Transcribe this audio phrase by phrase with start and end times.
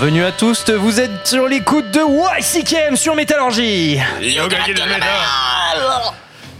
[0.00, 3.98] Bienvenue à tous, vous êtes sur l'écoute de YCKM sur Métallurgie.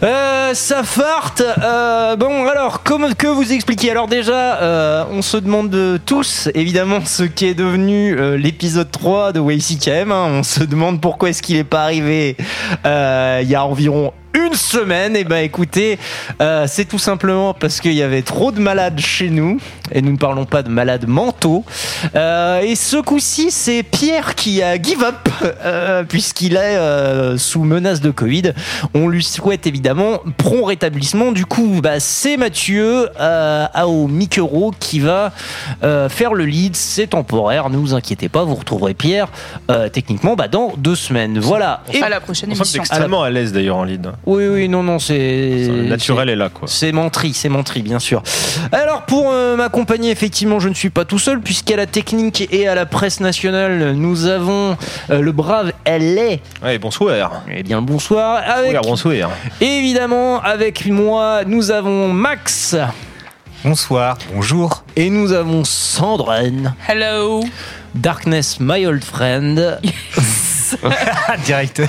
[0.03, 1.41] Euh, ça farte.
[1.41, 7.03] Euh, bon, alors, comment que vous expliquer Alors déjà, euh, on se demande tous, évidemment,
[7.03, 10.11] ce qui est devenu euh, l'épisode 3 de YCKM.
[10.11, 10.27] Hein.
[10.29, 12.37] On se demande pourquoi est-ce qu'il n'est pas arrivé
[12.85, 14.13] il y a environ
[14.45, 15.15] une semaine.
[15.15, 15.99] Et ben écoutez,
[16.41, 19.59] euh, c'est tout simplement parce qu'il y avait trop de malades chez nous.
[19.93, 21.65] Et nous ne parlons pas de malades mentaux.
[22.15, 25.27] Euh, et ce coup-ci, c'est Pierre qui a give up,
[25.65, 28.53] euh, puisqu'il est euh, sous menace de Covid.
[28.93, 31.31] On lui souhaite évidemment prompt rétablissement.
[31.33, 35.33] Du coup, bah, c'est Mathieu euh, à- au micro qui va
[35.83, 36.75] euh, faire le lead.
[36.75, 39.27] C'est temporaire, ne vous inquiétez pas, vous retrouverez Pierre
[39.69, 41.37] euh, techniquement bah, dans deux semaines.
[41.39, 41.81] Voilà.
[41.93, 42.79] Et- À la prochaine émission.
[42.79, 44.09] extrêmement à l'aise d'ailleurs en lead.
[44.37, 45.67] Oui, oui, non, non, c'est.
[45.67, 46.67] Le naturel est là quoi.
[46.67, 48.21] C'est mentri, c'est mentri, bien sûr.
[48.71, 52.67] Alors, pour euh, m'accompagner, effectivement, je ne suis pas tout seul, puisqu'à la technique et
[52.67, 54.77] à la presse nationale, nous avons
[55.09, 56.37] euh, le brave LA.
[56.63, 57.43] Ouais, bonsoir.
[57.51, 58.41] Eh bien, bonsoir.
[58.47, 59.31] Avec, Oui, bonsoir.
[59.61, 62.75] évidemment, avec moi, nous avons Max
[63.63, 64.83] Bonsoir, bonjour.
[64.95, 66.73] et nous avons Sandrine.
[66.87, 67.41] Hello.
[67.93, 69.79] Darkness, my old friend.
[71.45, 71.81] Direct.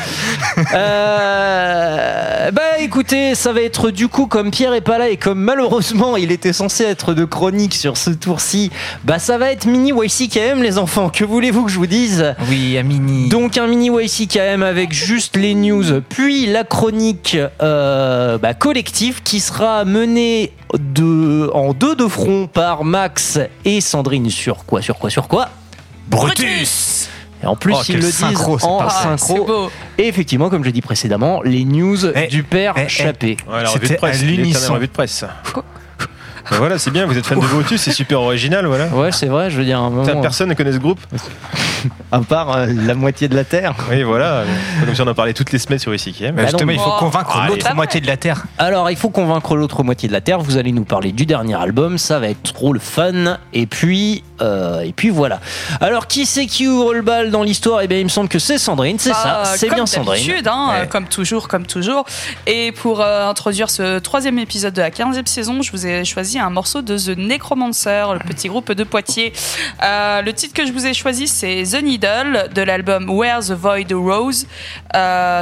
[0.74, 5.40] Euh, bah écoutez, ça va être du coup comme Pierre est pas là et comme
[5.40, 8.70] malheureusement il était censé être de chronique sur ce tour-ci,
[9.04, 11.08] bah ça va être mini YCKM les enfants.
[11.08, 12.34] Que voulez-vous que je vous dise?
[12.48, 13.28] Oui, à Mini.
[13.28, 19.40] donc un mini YCKM avec juste les news, puis la chronique euh, bah, collective qui
[19.40, 25.10] sera menée de, en deux de front par Max et Sandrine sur quoi, sur quoi,
[25.10, 25.48] sur quoi?
[26.08, 27.08] Brutus
[27.42, 29.44] Et en plus Oh, ils le synchro, disent en Ah, synchro.
[29.44, 29.70] beau.
[29.98, 32.88] Et effectivement, comme j'ai dit précédemment, les news Eh, du père eh, eh.
[32.88, 33.36] Chappé.
[33.50, 34.20] Ouais, de C'était presse.
[34.22, 34.44] à l'unisson.
[34.48, 35.24] l'éternelle revue de presse.
[36.50, 38.88] Ben voilà, c'est bien, vous êtes fan de Brutus, c'est super original, voilà.
[38.88, 40.98] Ouais, c'est vrai, je veux dire, un moment, personne ne connaît ce groupe.
[42.10, 43.74] à part euh, la moitié de la Terre.
[43.90, 44.42] Oui, voilà.
[44.84, 46.34] Comme si on en parlait toutes les semaines sur ICKM.
[46.34, 46.78] Bah Justement, non.
[46.78, 46.98] il faut Oh.
[46.98, 48.42] convaincre l'autre moitié de la Terre.
[48.58, 50.40] Alors, il faut convaincre l'autre moitié de la Terre.
[50.40, 53.38] Vous allez nous parler du dernier album, ça va être trop le fun.
[53.52, 55.40] Et puis, euh, et puis voilà.
[55.80, 57.80] Alors, qui c'est qui ouvre le bal dans l'histoire?
[57.82, 60.26] Eh bien, il me semble que c'est Sandrine, c'est ça, c'est comme bien Sandrine.
[60.26, 60.88] d'habitude, hein, Ouais.
[60.88, 62.04] comme toujours, comme toujours.
[62.46, 66.38] Et pour euh, introduire ce troisième épisode de la 15e saison, je vous ai choisi
[66.38, 69.32] un morceau de The Necromancer, le petit groupe de Poitiers.
[69.82, 73.52] Euh, le titre que je vous ai choisi, c'est The Needle, de l'album Where the
[73.52, 74.46] Void Rose,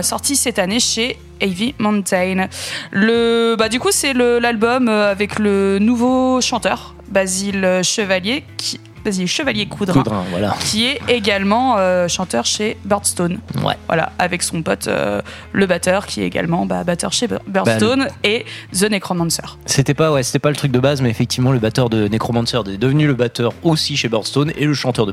[0.03, 2.49] sorti cette année chez Heavy Mountain.
[2.91, 9.67] Le, bah, du coup, c'est l'album avec le nouveau chanteur, Basile Chevalier, qui, Basile Chevalier
[9.67, 10.55] Coudrin Coudrin, voilà.
[10.61, 13.39] qui est également euh, chanteur chez Birdstone.
[13.65, 13.75] Ouais.
[13.87, 15.23] Voilà, avec son pote, euh,
[15.53, 19.57] le batteur, qui est également bah, batteur chez Bir- Birdstone et The Necromancer.
[19.67, 22.59] C'était pas, ouais, c'était pas le truc de base, mais effectivement, le batteur de Necromancer
[22.69, 25.13] est devenu le batteur aussi chez Birdstone et le chanteur de.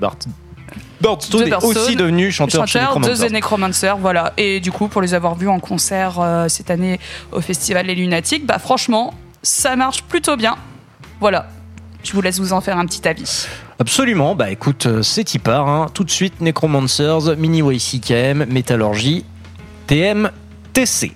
[1.02, 3.28] Birdstone De est Birdstone, aussi devenu chanteur, chez chanteur de.
[3.28, 4.34] The Necromancer, voilà.
[4.38, 7.00] Et du coup, pour les avoir vus en concert euh, cette année
[7.32, 10.56] au festival Les Lunatiques, bah franchement, ça marche plutôt bien.
[11.20, 11.48] Voilà.
[12.04, 13.48] Je vous laisse vous en faire un petit avis.
[13.80, 15.68] Absolument, bah écoute, euh, c'est y part.
[15.68, 15.88] hein.
[15.94, 19.26] Tout de suite, Necromancers, Mini YCKM, Métallurgie,
[19.88, 20.32] TM,
[20.74, 21.12] TC.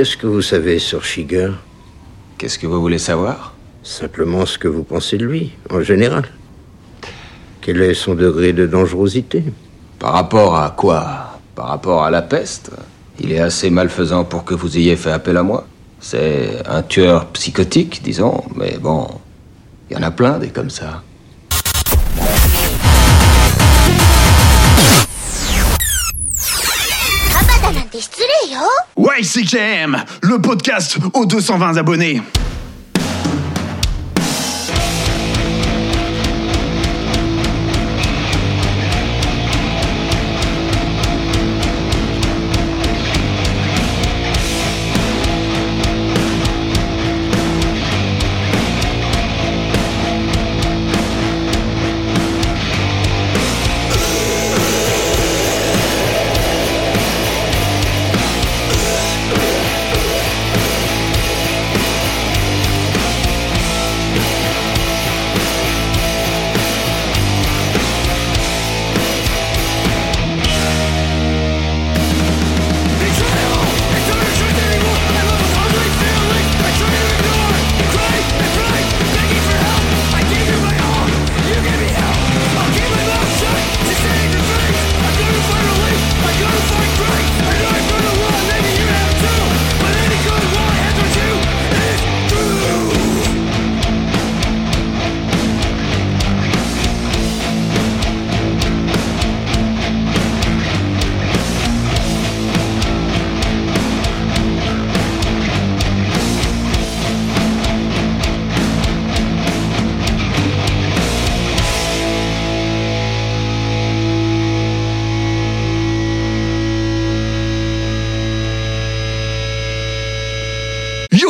[0.00, 1.50] Qu'est-ce que vous savez sur Shiger?
[2.38, 3.52] Qu'est-ce que vous voulez savoir?
[3.82, 6.24] Simplement ce que vous pensez de lui, en général.
[7.60, 9.44] Quel est son degré de dangerosité?
[9.98, 11.38] Par rapport à quoi?
[11.54, 12.70] Par rapport à la peste?
[13.18, 15.66] Il est assez malfaisant pour que vous ayez fait appel à moi.
[16.00, 19.06] C'est un tueur psychotique, disons, mais bon,
[19.90, 21.02] il y en a plein des comme ça.
[29.20, 32.22] MyCKM, le podcast aux 220 abonnés.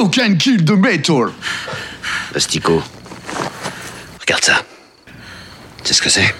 [0.00, 1.30] You can kill the metal
[2.34, 2.82] Astico,
[4.18, 4.64] regarde ça.
[5.84, 6.34] C'est ce que c'est?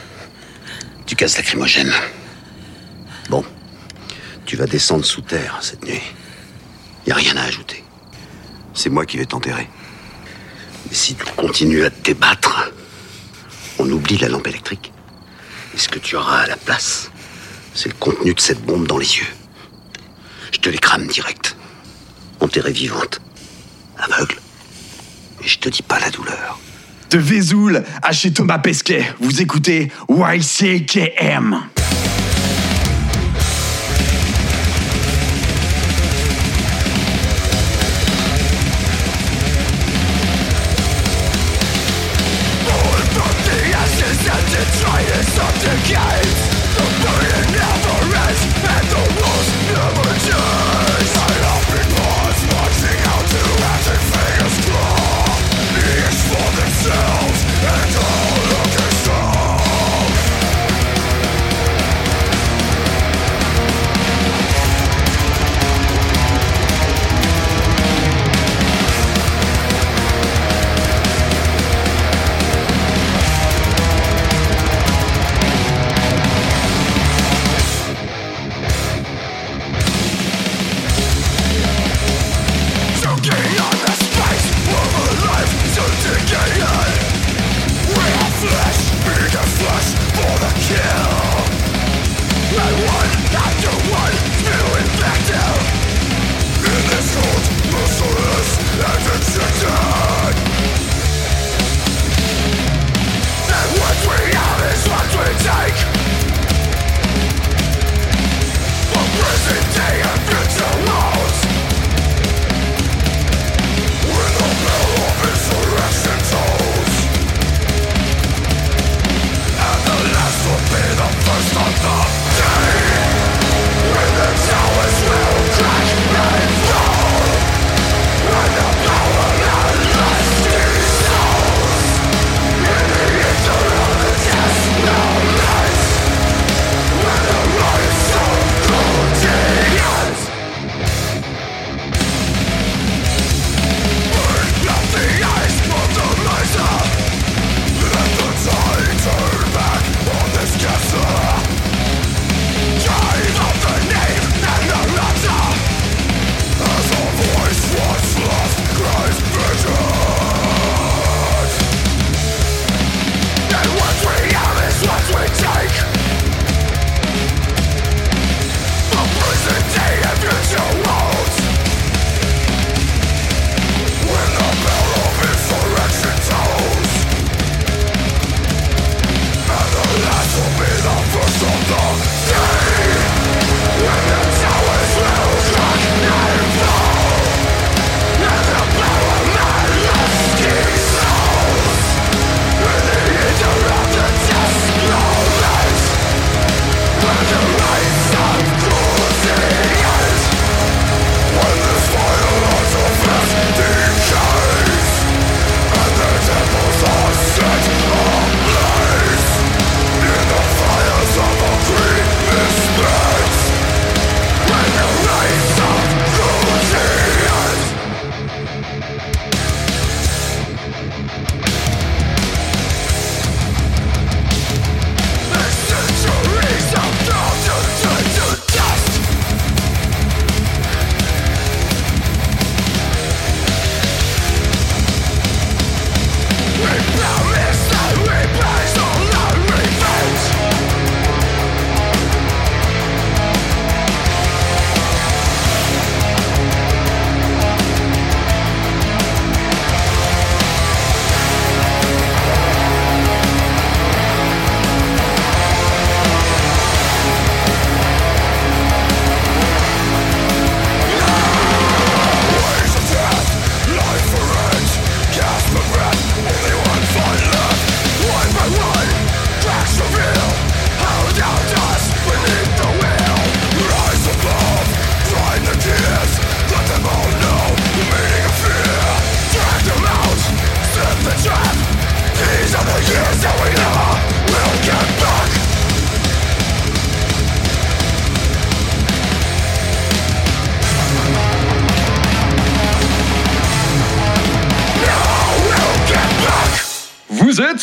[1.07, 1.93] Du gaz lacrymogène.
[3.29, 3.45] Bon,
[4.47, 6.01] tu vas descendre sous terre cette nuit.
[7.07, 7.85] Y a rien à ajouter.
[8.73, 9.69] C'est moi qui vais t'enterrer.
[10.89, 12.73] Mais si tu continues à te débattre,
[13.79, 14.91] on oublie la lampe électrique.
[15.75, 17.11] Et ce que tu auras à la place,
[17.75, 19.29] c'est le contenu de cette bombe dans les yeux.
[20.51, 21.57] Je te les crame direct.
[22.41, 23.21] Enterrée vivante.
[24.01, 24.37] Aveugle.
[25.43, 26.59] Et je te dis pas la douleur.
[27.11, 31.61] De Vesoul à chez Thomas Pesquet, vous écoutez YCKM.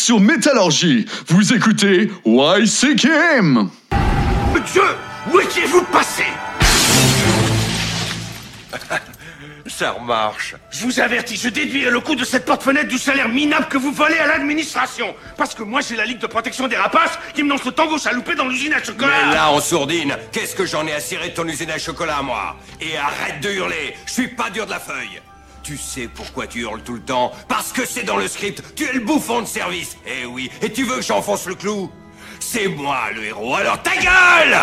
[0.08, 1.06] Sur Métallurgie.
[1.28, 3.70] Vous écoutez YCKM.
[4.72, 4.82] Dieu,
[5.34, 6.24] où étiez-vous passé?
[9.66, 10.56] Ça remarche.
[10.72, 13.92] Je vous avertis, je déduirai le coût de cette porte-fenêtre du salaire minable que vous
[13.92, 15.14] volez à l'administration.
[15.36, 17.98] Parce que moi, j'ai la Ligue de protection des rapaces qui me lance le tango
[17.98, 19.12] chaloupé dans l'usine à chocolat.
[19.28, 22.22] Mais là, en sourdine, qu'est-ce que j'en ai à cirer de ton usine à chocolat,
[22.22, 22.56] moi?
[22.80, 25.20] Et arrête de hurler, je suis pas dur de la feuille
[25.68, 27.34] tu sais pourquoi tu hurles tout le temps.
[27.50, 29.98] Parce que c'est dans le script, tu es le bouffon de service.
[30.08, 31.92] Eh oui, et tu veux que j'enfonce le clou?
[32.40, 34.58] C'est moi le héros, alors ta gueule!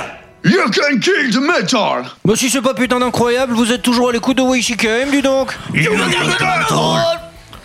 [0.45, 2.07] You can kill the metal!
[2.25, 5.55] Bah si c'est pas putain d'incroyable, vous êtes toujours à l'écoute de WCKM, dis donc.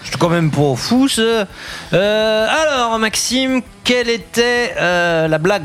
[0.04, 1.48] C'est quand même pas fou ça.
[1.94, 5.64] Euh, alors Maxime, quelle était euh, la blague?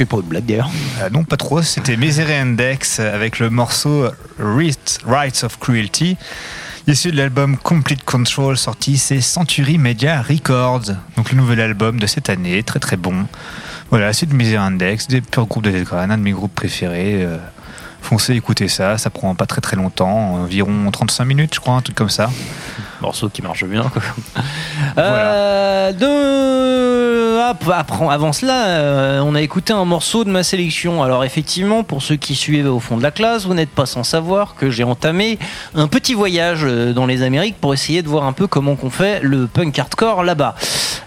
[0.00, 0.70] Est pas une blague d'ailleurs.
[1.00, 1.60] Euh, non, pas trop.
[1.62, 4.08] C'était Misery Index avec le morceau
[4.38, 6.16] Rights, of Cruelty,
[6.86, 10.94] issu de l'album Complete Control sorti c'est Century Media Records.
[11.16, 13.26] Donc le nouvel album de cette année, très très bon.
[13.90, 17.24] Voilà, c'est de Misery Index, des purs groupes de grind, un de mes groupes préférés.
[17.24, 17.38] Euh,
[18.00, 21.80] foncez écoutez ça, ça prend pas très très longtemps, environ 35 minutes je crois, un
[21.82, 22.30] truc comme ça.
[23.00, 23.82] Morceau qui marche bien.
[23.84, 24.02] Quoi.
[24.98, 27.38] Euh, de...
[27.40, 31.02] ah, après- avant cela, euh, on a écouté un morceau de ma sélection.
[31.02, 34.02] Alors effectivement, pour ceux qui suivent au fond de la classe, vous n'êtes pas sans
[34.02, 35.38] savoir que j'ai entamé
[35.76, 38.90] un petit voyage euh, dans les Amériques pour essayer de voir un peu comment qu'on
[38.90, 40.56] fait le punk hardcore là-bas.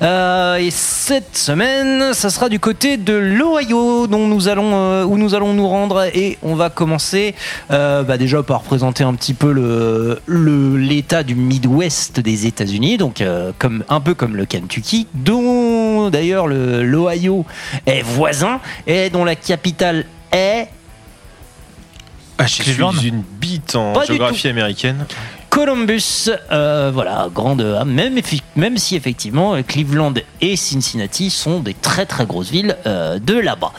[0.02, 5.18] Euh, et cette semaine, ça sera du côté de l'Ohio dont nous allons, euh, où
[5.18, 6.91] nous allons nous rendre et on va commencer
[7.72, 12.98] euh, bah, déjà par présenter un petit peu le le- l'état du Midwest des États-Unis,
[12.98, 17.46] donc euh, comme un peu comme le Kentucky, dont d'ailleurs le- l'Ohio
[17.86, 20.68] est voisin et dont la capitale est
[22.38, 25.06] Ah, je suis Cleveland une bite en Pas géographie américaine.
[25.50, 28.16] Columbus, euh, voilà, grande, ah, même,
[28.56, 33.74] même si effectivement Cleveland et Cincinnati sont des très très grosses villes euh, de là-bas.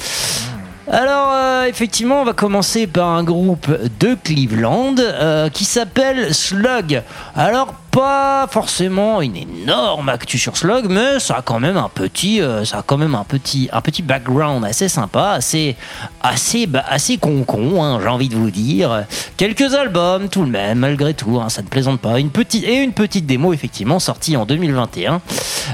[0.91, 7.03] Alors euh, effectivement, on va commencer par un groupe de Cleveland euh, qui s'appelle Slug.
[7.37, 12.41] Alors pas forcément une énorme actu sur Slug, mais ça a quand même un petit,
[12.41, 15.77] euh, ça a quand même un petit, un petit background assez sympa, assez,
[16.23, 19.05] assez, bah, assez con-con, hein, j'ai envie de vous dire.
[19.37, 22.19] Quelques albums, tout de même, malgré tout, hein, ça ne plaisante pas.
[22.19, 25.21] Une petite et une petite démo effectivement sortie en 2021,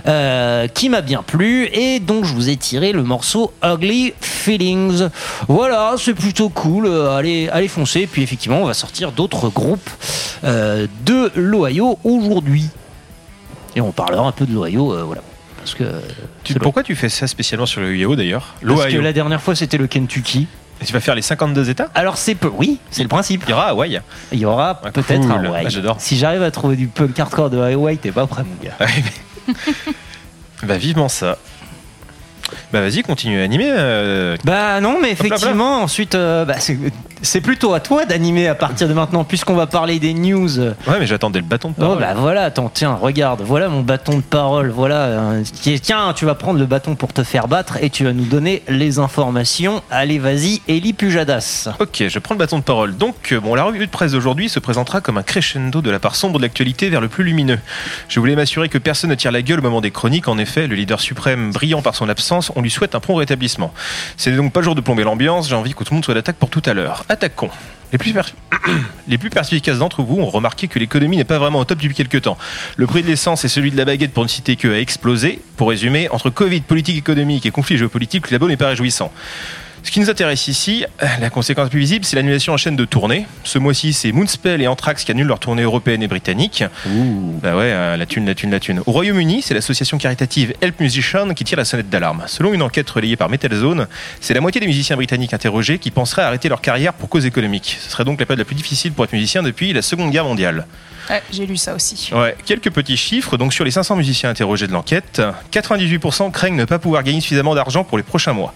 [0.08, 5.08] euh, qui m'a bien plu et dont je vous ai tiré le morceau Ugly Feelings.
[5.46, 6.86] Voilà, c'est plutôt cool.
[6.86, 8.08] euh, allez, allez foncer.
[8.10, 9.90] Puis effectivement, on va sortir d'autres groupes
[10.42, 12.68] de l'Ohio aujourd'hui.
[13.76, 15.22] Et on parlera un peu de l'Ohio, euh, voilà.
[15.58, 15.84] Parce que,
[16.44, 18.54] Tu- c'est pourquoi tu fais ça spécialement sur le UAO d'ailleurs?
[18.66, 19.00] Parce que L'Ohio.
[19.02, 20.46] la dernière fois c'était le Kentucky.
[20.80, 21.88] Et Tu vas faire les 52 États?
[21.94, 23.42] Alors c'est peu, oui, c'est le principe.
[23.46, 24.00] Il y aura Hawaï.
[24.32, 25.32] Il y aura Ah, peut-être cool.
[25.32, 25.64] un Hawaï.
[25.66, 25.96] Ah, j'adore.
[25.98, 28.76] Si j'arrive à trouver du punk hardcore de Hawaï, t'es pas prêt mon gars.
[30.64, 31.38] Bah vivement ça.
[32.72, 33.68] Bah vas-y, continue à animer.
[33.70, 36.54] euh, Bah non, mais Hop là, effectivement, ensuite, euh, bah,
[37.22, 40.58] c'est- plutôt à toi d'animer à partir de maintenant, puisqu'on va parler des news.
[40.58, 41.98] Ouais, mais j'attendais le bâton de Oh parole.
[42.00, 44.96] bah voilà, attends, tiens, regarde, voilà mon bâton de parole, voilà.
[45.06, 45.42] euh,
[45.82, 48.62] tiens, tu vas prendre le bâton pour te faire battre et tu vas nous donner
[48.68, 49.82] les informations.
[49.90, 51.68] Allez, vas-y, Eli Pujadas.
[51.78, 52.96] Ok, je prends le bâton de parole.
[52.96, 55.98] Donc, euh, bon, la revue de presse d'aujourd'hui se présentera comme un crescendo de la
[55.98, 57.58] part sombre de l'actualité vers le plus lumineux.
[58.08, 60.28] Je voulais m'assurer que personne ne tire la gueule au moment des chroniques.
[60.28, 63.72] En effet, le leader suprême, brillant par son absence, on lui souhaite un prompt rétablissement.
[64.16, 65.48] C'est donc pas le jour de plomber l'ambiance.
[65.48, 67.04] J'ai envie que tout le monde soit d'attaque pour tout à l'heure.
[67.08, 67.50] Attaquons.
[67.92, 68.14] Les plus,
[69.08, 71.94] les plus perspicaces d'entre vous ont remarqué que l'économie n'est pas vraiment au top depuis
[71.94, 72.36] quelques temps.
[72.76, 75.40] Le prix de l'essence et celui de la baguette, pour ne citer que, a explosé.
[75.56, 79.10] Pour résumer, entre Covid, politique économique et conflit géopolitique, le labo n'est pas réjouissant.
[79.82, 82.76] Ce qui nous intéresse ici, euh, la conséquence la plus visible, c'est l'annulation en chaîne
[82.76, 83.26] de tournées.
[83.44, 86.64] Ce mois-ci, c'est Moonspell et Anthrax qui annulent leurs tournées européennes et britanniques.
[86.84, 88.80] Bah ouais, euh, la thune, la thune, la thune.
[88.86, 92.24] Au Royaume-Uni, c'est l'association caritative Help Musician qui tire la sonnette d'alarme.
[92.26, 93.86] Selon une enquête relayée par Metal Zone,
[94.20, 97.78] c'est la moitié des musiciens britanniques interrogés qui penseraient arrêter leur carrière pour cause économique.
[97.80, 100.24] Ce serait donc la période la plus difficile pour être musicien depuis la Seconde Guerre
[100.24, 100.66] mondiale.
[101.08, 102.10] Ouais, j'ai lu ça aussi.
[102.12, 103.36] Ouais, quelques petits chiffres.
[103.36, 107.54] Donc sur les 500 musiciens interrogés de l'enquête, 98% craignent ne pas pouvoir gagner suffisamment
[107.54, 108.52] d'argent pour les prochains mois.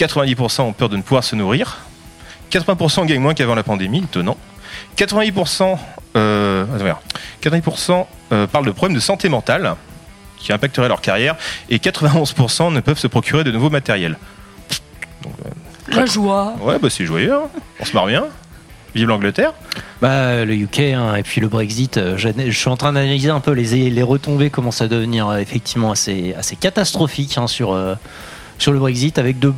[0.00, 1.78] 90% ont peur de ne pouvoir se nourrir.
[2.50, 4.36] 80% gagnent moins qu'avant la pandémie, étonnant.
[4.96, 5.78] 88%,
[6.16, 7.00] euh, attends, regarde.
[7.42, 9.76] 90% euh, parlent de problèmes de santé mentale
[10.38, 11.36] qui impacteraient leur carrière
[11.68, 14.16] et 91% ne peuvent se procurer de nouveaux matériels.
[15.88, 16.54] La joie.
[16.60, 17.48] Ouais, bah c'est joyeux, hein.
[17.80, 18.24] on se marre bien.
[18.94, 19.52] Vive l'Angleterre.
[20.00, 23.30] Bah le UK hein, et puis le Brexit, euh, je, je suis en train d'analyser
[23.30, 27.72] un peu les, les retombées, commencent à devenir euh, effectivement assez, assez catastrophiques hein, sur,
[27.72, 27.94] euh,
[28.58, 29.52] sur le Brexit avec de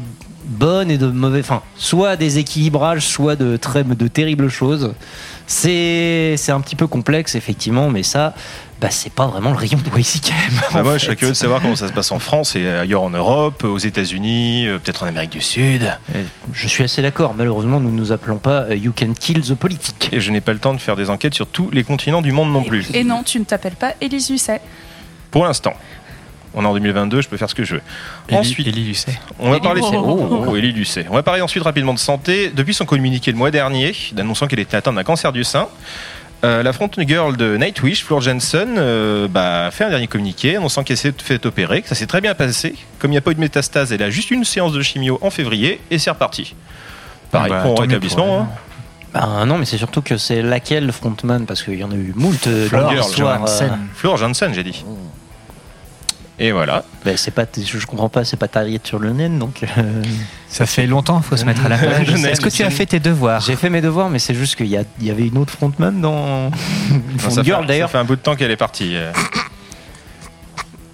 [0.44, 4.94] bonnes et de mauvais, enfin, soit des équilibrages, soit de très de terribles choses.
[5.46, 8.34] C'est c'est un petit peu complexe effectivement, mais ça,
[8.82, 10.34] bah, c'est pas vraiment le rayon de YCKM.
[10.74, 13.02] Bah, moi, je serais curieux de savoir comment ça se passe en France et ailleurs
[13.02, 15.96] en Europe, aux États-Unis, euh, peut-être en Amérique du Sud.
[16.52, 17.34] Je suis assez d'accord.
[17.34, 20.08] Malheureusement, nous ne nous appelons pas euh, You Can Kill the Politique.
[20.10, 22.32] Et je n'ai pas le temps de faire des enquêtes sur tous les continents du
[22.32, 22.88] monde non plus.
[22.92, 24.60] Et non, tu ne t'appelles pas Élise Lucet.
[25.30, 25.74] Pour l'instant.
[26.54, 27.82] On est en 2022, je peux faire ce que je veux.
[28.28, 29.18] Élie- ensuite, Élie Lucet.
[29.38, 29.80] on va Élie- parler.
[29.82, 30.44] Oh.
[30.48, 31.06] Oh, Élie Lucet.
[31.10, 32.52] On va parler ensuite rapidement de santé.
[32.54, 35.68] Depuis son communiqué le mois dernier, d'annonçant qu'elle était atteinte d'un cancer du sein,
[36.44, 40.82] euh, la front girl de Nightwish, Floor Jensen, euh, bah, fait un dernier communiqué annonçant
[40.82, 42.74] qu'elle s'est fait opérer, que ça s'est très bien passé.
[42.98, 45.18] Comme il n'y a pas eu de métastase, elle a juste une séance de chimio
[45.22, 46.54] en février et c'est reparti.
[47.30, 48.40] Pareil, Ah bah, pour rétablissement.
[48.40, 48.48] hein.
[49.14, 52.12] Bah, non, mais c'est surtout que c'est laquelle frontman parce qu'il y en a eu
[52.16, 53.40] moult Fleur dans l'histoire.
[53.94, 54.84] Fleur Jensen, j'ai dit.
[56.38, 56.84] Et voilà.
[57.04, 60.02] bah, c'est pas, je, je comprends pas, c'est pas Tariette sur le naine, donc euh,
[60.48, 61.78] Ça fait longtemps, faut se mettre à la
[62.16, 64.56] sais, Est-ce que tu as fait tes devoirs j'ai fait mes devoirs, mais c'est juste
[64.56, 66.50] qu'il y, a- il y avait une autre frontman dans
[67.18, 67.88] Front ça, Girl fait, d'ailleurs.
[67.88, 68.96] ça fait un bout de temps qu'elle est partie.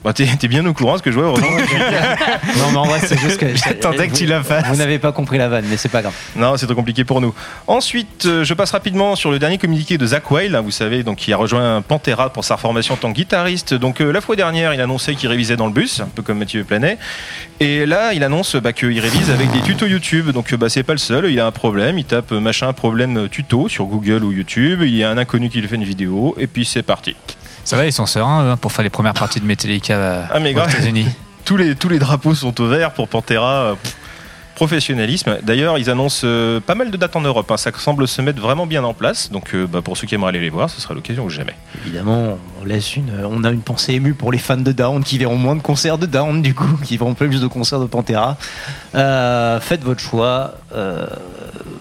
[0.05, 1.49] Bon, t'es, t'es bien au courant, ce que je vois, heureusement.
[1.51, 4.67] Non, mais en vrai, c'est juste que J'attendais que vous- tu la fasses.
[4.69, 6.15] Vous n'avez pas compris la vanne, mais c'est pas grave.
[6.37, 7.35] Non, c'est trop compliqué pour nous.
[7.67, 11.03] Ensuite, euh, je passe rapidement sur le dernier communiqué de Zach Wild, hein, vous savez,
[11.03, 13.75] donc qui a rejoint Pantera pour sa formation en tant que guitariste.
[13.75, 16.39] Donc euh, la fois dernière, il annonçait qu'il révisait dans le bus, un peu comme
[16.39, 16.99] Mathieu Planet.
[17.59, 20.31] Et là, il annonce bah, qu'il révise avec des tutos YouTube.
[20.31, 23.29] Donc euh, bah, c'est pas le seul, il a un problème, il tape machin problème
[23.29, 26.37] tuto sur Google ou YouTube, il y a un inconnu qui lui fait une vidéo,
[26.39, 27.17] et puis c'est parti.
[27.69, 30.55] Ça va, ils sont sereins pour faire les premières parties de Metallica euh, Ah, mais
[30.55, 30.71] aux.
[30.71, 31.05] États-Unis.
[31.45, 33.57] tous les, tous les drapeaux sont au vert pour Pantera.
[33.57, 33.95] euh, pff,
[34.59, 35.38] professionnalisme.
[35.44, 37.49] D'ailleurs, ils annoncent euh, pas mal de dates en Europe.
[37.53, 37.57] hein.
[37.57, 39.31] Ça semble se mettre vraiment bien en place.
[39.31, 41.55] Donc, euh, bah, pour ceux qui aimeraient aller les voir, ce sera l'occasion ou jamais.
[41.87, 45.16] Évidemment, on laisse une, on a une pensée émue pour les fans de Down qui
[45.16, 48.37] verront moins de concerts de Down du coup, qui verront plus de concerts de Pantera.
[48.97, 50.55] Euh, faites votre choix.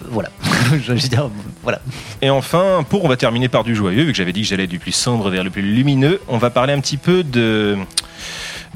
[0.08, 0.28] voilà.
[0.70, 1.30] Je veux dire,
[1.64, 1.80] voilà.
[2.22, 4.68] Et enfin, pour on va terminer par du joyeux, vu que j'avais dit que j'allais
[4.68, 7.76] du plus sombre vers le plus lumineux, on va parler un petit peu de,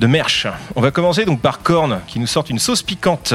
[0.01, 0.49] de merch.
[0.75, 3.35] On va commencer donc par Korn, qui nous sort une sauce piquante.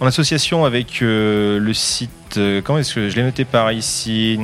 [0.00, 2.36] En association avec euh, le site.
[2.36, 4.38] euh, comment est-ce que je l'ai noté par ici?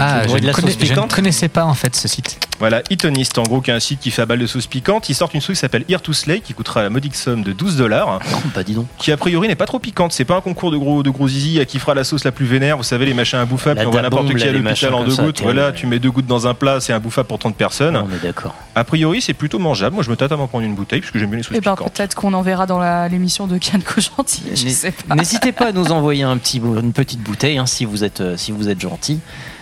[0.00, 1.94] Ah, Vous je de ne, la connais- sauce je ne piquante connaissais pas en fait
[1.94, 2.38] ce site.
[2.58, 5.08] Voilà, Itonist, en gros, qui est un site qui fait à balle de sauce piquante.
[5.08, 7.52] Ils sortent une sauce qui s'appelle Here to Slay, qui coûtera la modique somme de
[7.52, 8.18] 12 dollars,
[8.54, 8.86] bah dis donc.
[8.98, 10.12] qui a priori n'est pas trop piquante.
[10.12, 12.32] C'est pas un concours de gros, de gros zizi à qui fera la sauce la
[12.32, 12.76] plus vénère.
[12.76, 15.04] Vous savez, les machins imbouffables, La qu'on voit n'importe qui à les l'hôpital machins en
[15.04, 15.40] deux ça, gouttes.
[15.42, 17.96] Voilà, tu mets deux gouttes dans un plat, c'est imbouffable pour tant de personnes.
[17.96, 18.54] On est d'accord.
[18.74, 19.94] A priori, c'est plutôt mangeable.
[19.94, 21.60] Moi, je me tâte à m'en prendre une bouteille, puisque j'aime bien les sauces Et
[21.60, 21.92] ben piquantes.
[21.94, 24.42] peut-être qu'on en verra dans l'émission de Kanko Gentil.
[24.54, 25.14] Je N'hé- sais pas.
[25.14, 28.36] N'hésitez pas à nous envoyer un petit, une petite bouteille hein, si vous êtes, euh,
[28.36, 29.18] si vous êtes gentil.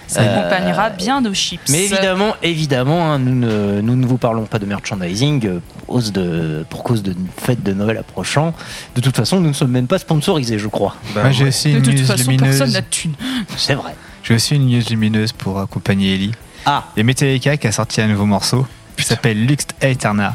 [0.08, 1.60] Ça Euh, accompagnera bien nos chips.
[1.68, 5.86] Mais évidemment, évidemment, hein, nous, ne, nous ne vous parlons pas de merchandising euh, pour
[5.86, 8.54] cause de, pour cause de fête de Noël approchant.
[8.96, 10.96] De toute façon, nous ne sommes même pas sponsorisés, je crois.
[11.14, 11.48] Bah, Moi, j'ai ouais.
[11.50, 12.72] aussi de une toute news façon, personne lumineuse.
[12.72, 13.12] n'a de thune.
[13.56, 13.94] C'est vrai.
[14.24, 16.32] J'ai aussi une news lumineuse pour accompagner Ellie.
[16.66, 18.66] Ah, a Metallica qui a sorti un nouveau morceau
[18.96, 20.34] qui s'appelle Lux Aeterna.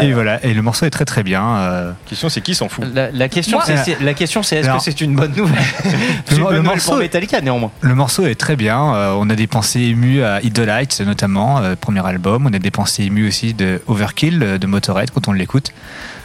[0.00, 1.44] Et voilà, et le morceau est très très bien.
[1.56, 2.84] euh, La question, c'est qui s'en fout?
[2.94, 5.34] La, la question, Moi- c'est, c'est- la question, c'est est-ce Alors- que c'est une bonne
[5.36, 5.58] nouvelle?
[6.26, 7.70] C'est une le nouvelle morceau- pour Metallica, néanmoins.
[7.82, 8.94] Le morceau est très bien.
[8.94, 12.46] euh, on a des pensées émues à Idolite, notamment, euh, premier album.
[12.46, 15.72] On a des pensées émues aussi de Overkill de Motorhead quand on l'écoute.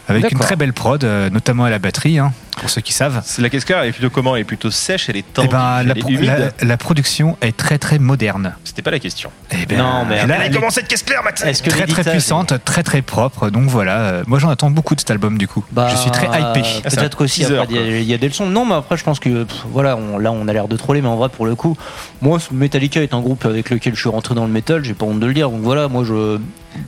[0.07, 3.21] Avec une très belle prod, euh, notamment à la batterie, hein, pour ceux qui savent.
[3.25, 4.35] C'est la cascade, elle est plutôt comment?
[4.35, 6.53] Elle est plutôt sèche, elle est Eh tendue, ben, la, elle est pro- humide?
[6.59, 8.55] la- la production est très très moderne.
[8.63, 9.29] C'était pas la question.
[9.51, 12.03] Eh ben, Non, mais là, elle est comment cette caisse claire, Max que très très
[12.09, 13.49] puissante, très très propre.
[13.49, 15.63] Donc voilà, euh, moi j'en attends beaucoup de cet album du coup.
[15.71, 16.61] Bah, Je suis très hypé.
[16.85, 18.45] Ah, Peut-être aussi, teaser, après, il y a- il y, a des leçons.
[18.47, 21.01] Non, mais après, je pense que pff, voilà, on- là, on a l'air de troller,
[21.01, 21.75] mais en vrai, pour le coup,
[22.21, 24.83] moi, Metallica est un groupe avec lequel je suis rentré dans le métal.
[24.83, 25.49] J'ai pas honte de le dire.
[25.49, 26.39] Donc voilà, moi, je,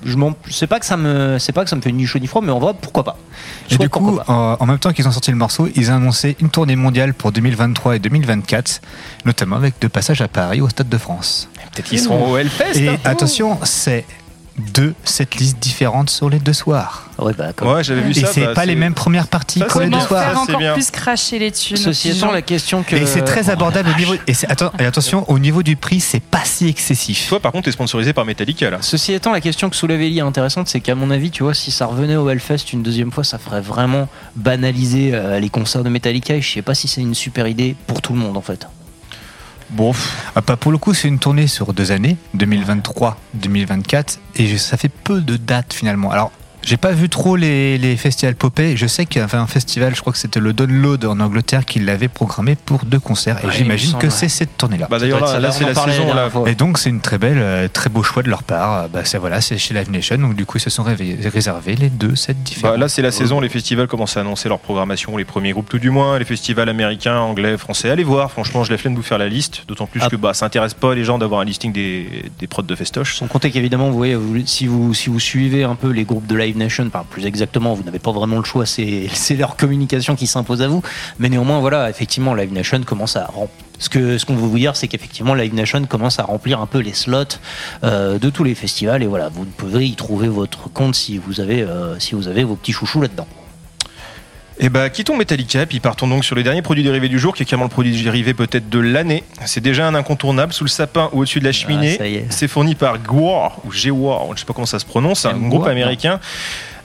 [0.05, 2.19] je m'en, c'est pas que ça me, c'est pas que ça me fait ni chaud
[2.19, 3.17] ni froid, mais en vrai, pourquoi pas
[3.69, 4.33] Et du coup, pourquoi pas.
[4.33, 7.13] en, en même temps qu'ils ont sorti le morceau, ils ont annoncé une tournée mondiale
[7.13, 8.81] pour 2023 et 2024,
[9.25, 11.49] notamment avec deux passages à Paris au Stade de France.
[11.73, 12.79] Peut-être qu'ils seront au Hellfest.
[12.79, 12.97] Et hein.
[13.03, 14.05] attention, c'est
[14.59, 17.09] deux setlistes différentes sur les deux soirs.
[17.17, 18.27] Ouais, bah, comme- Ouais, j'avais vu Et ça.
[18.31, 20.23] c'est bah, pas les mêmes premières parties Ça, pour les deux soirs.
[20.23, 20.73] faire c'est encore bien.
[20.73, 22.95] plus cracher les thunes Ceci étant, la question que.
[22.95, 24.13] Et c'est très abordable au niveau.
[24.27, 27.27] Et, c'est- attends- et attention, au niveau du prix, c'est pas si excessif.
[27.29, 28.77] Toi, par contre, t'es sponsorisé par Metallica, là.
[28.81, 31.53] Ceci étant, la question que soulève Ellie est intéressante, c'est qu'à mon avis, tu vois,
[31.53, 35.83] si ça revenait au Hellfest une deuxième fois, ça ferait vraiment banaliser euh, les concerts
[35.83, 36.35] de Metallica.
[36.35, 38.67] Et je sais pas si c'est une super idée pour tout le monde, en fait.
[39.71, 39.93] Bon,
[40.35, 45.21] Ah, pour le coup, c'est une tournée sur deux années, 2023-2024, et ça fait peu
[45.21, 46.11] de dates finalement.
[46.11, 46.31] Alors,
[46.69, 48.77] J'ai pas vu trop les, les festivals popés.
[48.77, 51.65] Je sais qu'il y avait un festival, je crois que c'était le Download en Angleterre,
[51.65, 53.39] qui l'avait programmé pour deux concerts.
[53.43, 54.85] Et Ouais, j'imagine que c'est cette tournée-là.
[54.87, 56.29] Bah d'ailleurs là, là, c'est la saison là.
[56.45, 58.87] Et donc c'est une très belle, euh, très beau choix de leur part.
[58.89, 60.17] Bah c'est voilà, c'est chez Live Nation.
[60.19, 62.73] Donc du coup ils se sont réservés les deux sets différents.
[62.73, 65.69] Bah, là, c'est la saison, les festivals commencent à annoncer leur programmation, les premiers groupes
[65.69, 67.89] tout du moins, les festivals américains, anglais, français.
[67.89, 70.09] Allez voir, franchement, je la flemme de vous faire la liste, d'autant plus Ah.
[70.09, 73.15] que bah, ça intéresse pas les gens d'avoir un listing des, des prods de festoche.
[73.15, 76.27] Sans compter qu'évidemment, vous voyez, vous- si vous, si vous suivez un peu les groupes
[76.27, 76.57] de Live
[77.09, 80.81] Plus exactement, vous n'avez pas vraiment le choix, c'est leur communication qui s'impose à vous.
[81.19, 83.29] Mais néanmoins, voilà, effectivement, Live Nation commence à
[83.79, 87.39] ce qu'on veut dire, c'est qu'effectivement, Live Nation commence à remplir un peu les slots
[87.83, 89.03] euh, de tous les festivals.
[89.03, 92.43] Et voilà, vous pouvez y trouver votre compte si vous avez, euh, si vous avez
[92.43, 93.27] vos petits chouchous là-dedans.
[94.61, 97.43] Et bah, quittons Metallica, puis partons donc sur les derniers produits dérivés du jour, qui
[97.43, 99.23] est carrément le produit dérivé peut-être de l'année.
[99.45, 101.97] C'est déjà un incontournable sous le sapin ou au-dessus de la cheminée.
[101.99, 102.25] Ah, est.
[102.29, 105.49] C'est fourni par Gwar, ou Gewar, je sais pas comment ça se prononce, un Gwar,
[105.49, 106.19] groupe américain.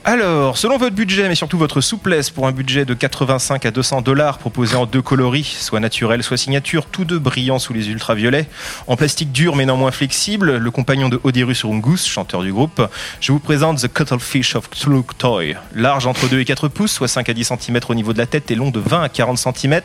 [0.07, 4.03] Alors, selon votre budget, mais surtout votre souplesse, pour un budget de 85 à 200
[4.03, 8.47] dollars proposé en deux coloris, soit naturel, soit signature, tous deux brillants sous les ultraviolets,
[8.85, 12.87] en plastique dur mais non moins flexible, le compagnon de Oderus Rungus, chanteur du groupe,
[13.19, 14.69] je vous présente The Cuttlefish of
[15.17, 15.55] Toy.
[15.73, 18.27] Large entre 2 et 4 pouces, soit 5 à 10 cm au niveau de la
[18.27, 19.81] tête et long de 20 à 40 cm.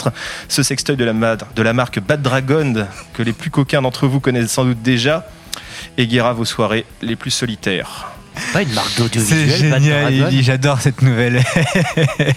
[0.48, 4.66] Ce sextoy de la, marque Bad Dragon, que les plus coquins d'entre vous connaissent sans
[4.66, 5.26] doute déjà,
[5.96, 8.19] égayera vos soirées les plus solitaire.
[8.36, 11.42] C'est pas une marque C'est d'audiovisuel, Bad génial, Ellie, j'adore cette nouvelle.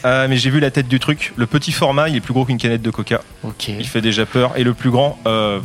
[0.03, 1.33] Ah, mais j'ai vu la tête du truc.
[1.37, 3.21] Le petit format, il est plus gros qu'une canette de coca.
[3.43, 3.69] Ok.
[3.69, 4.51] Il fait déjà peur.
[4.57, 5.59] Et le plus grand, euh,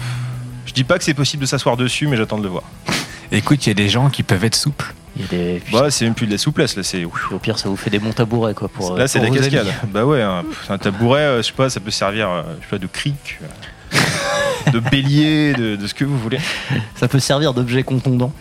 [0.67, 2.64] je dis pas que c'est possible de s'asseoir dessus, mais j'attends de le voir.
[3.33, 4.95] Écoute, il y a des gens qui peuvent être souples.
[5.17, 5.62] Il y a des...
[5.73, 6.83] Bah, c'est même plus de la souplesse, là.
[6.83, 8.69] C'est au pire, ça vous fait des bons tabourets, quoi.
[8.69, 9.67] Pour, là, c'est de pour la vos cascade.
[9.67, 9.93] amis.
[9.93, 12.64] Bah ouais, un, pff, un tabouret, euh, je sais pas, ça peut servir, euh, je
[12.64, 16.38] sais pas, de cric, euh, de bélier, de, de ce que vous voulez.
[16.95, 18.33] Ça peut servir d'objet contondant.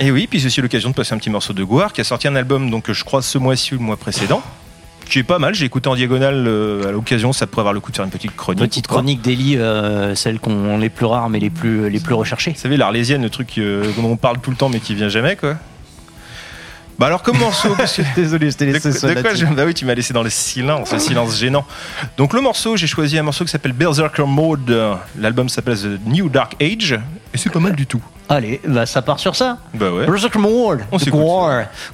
[0.00, 2.04] Et oui, puis c'est aussi l'occasion de passer un petit morceau de Guar qui a
[2.04, 4.42] sorti un album, donc je crois ce mois-ci ou le mois précédent,
[5.08, 5.54] qui est pas mal.
[5.54, 8.10] J'ai écouté en diagonale euh, à l'occasion, ça pourrait avoir le coup de faire une
[8.10, 8.62] petite chronique.
[8.62, 12.52] Petite chronique d'Eli, euh, celles qu'on les plus rares mais les plus les plus recherchées.
[12.52, 15.08] Vous savez, l'Arlésienne, le truc euh, dont on parle tout le temps mais qui vient
[15.08, 15.56] jamais, quoi.
[16.98, 19.46] Bah alors, comme morceau, parce que- Désolé, je t'ai De, laissé de seul quoi je-
[19.46, 21.64] Bah oui, tu m'as laissé dans le silence, le silence gênant.
[22.16, 24.76] Donc le morceau, j'ai choisi un morceau qui s'appelle Berserker Mode.
[25.18, 26.98] L'album s'appelle The New Dark Age.
[27.34, 28.02] Et c'est pas mal du tout.
[28.28, 29.58] Allez, bah ça part sur ça.
[29.74, 30.06] Bah ouais.
[30.06, 31.22] Berserker Mode, On de s'écoute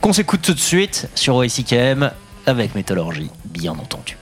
[0.00, 2.10] qu'on s'écoute tout de suite sur OICKM
[2.46, 4.16] avec Métallurgie, bien entendu.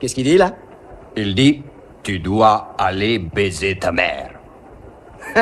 [0.00, 0.50] Qu'est-ce qu'il dit là?
[1.16, 1.62] Il dit
[2.02, 4.30] Tu dois aller baiser ta mère.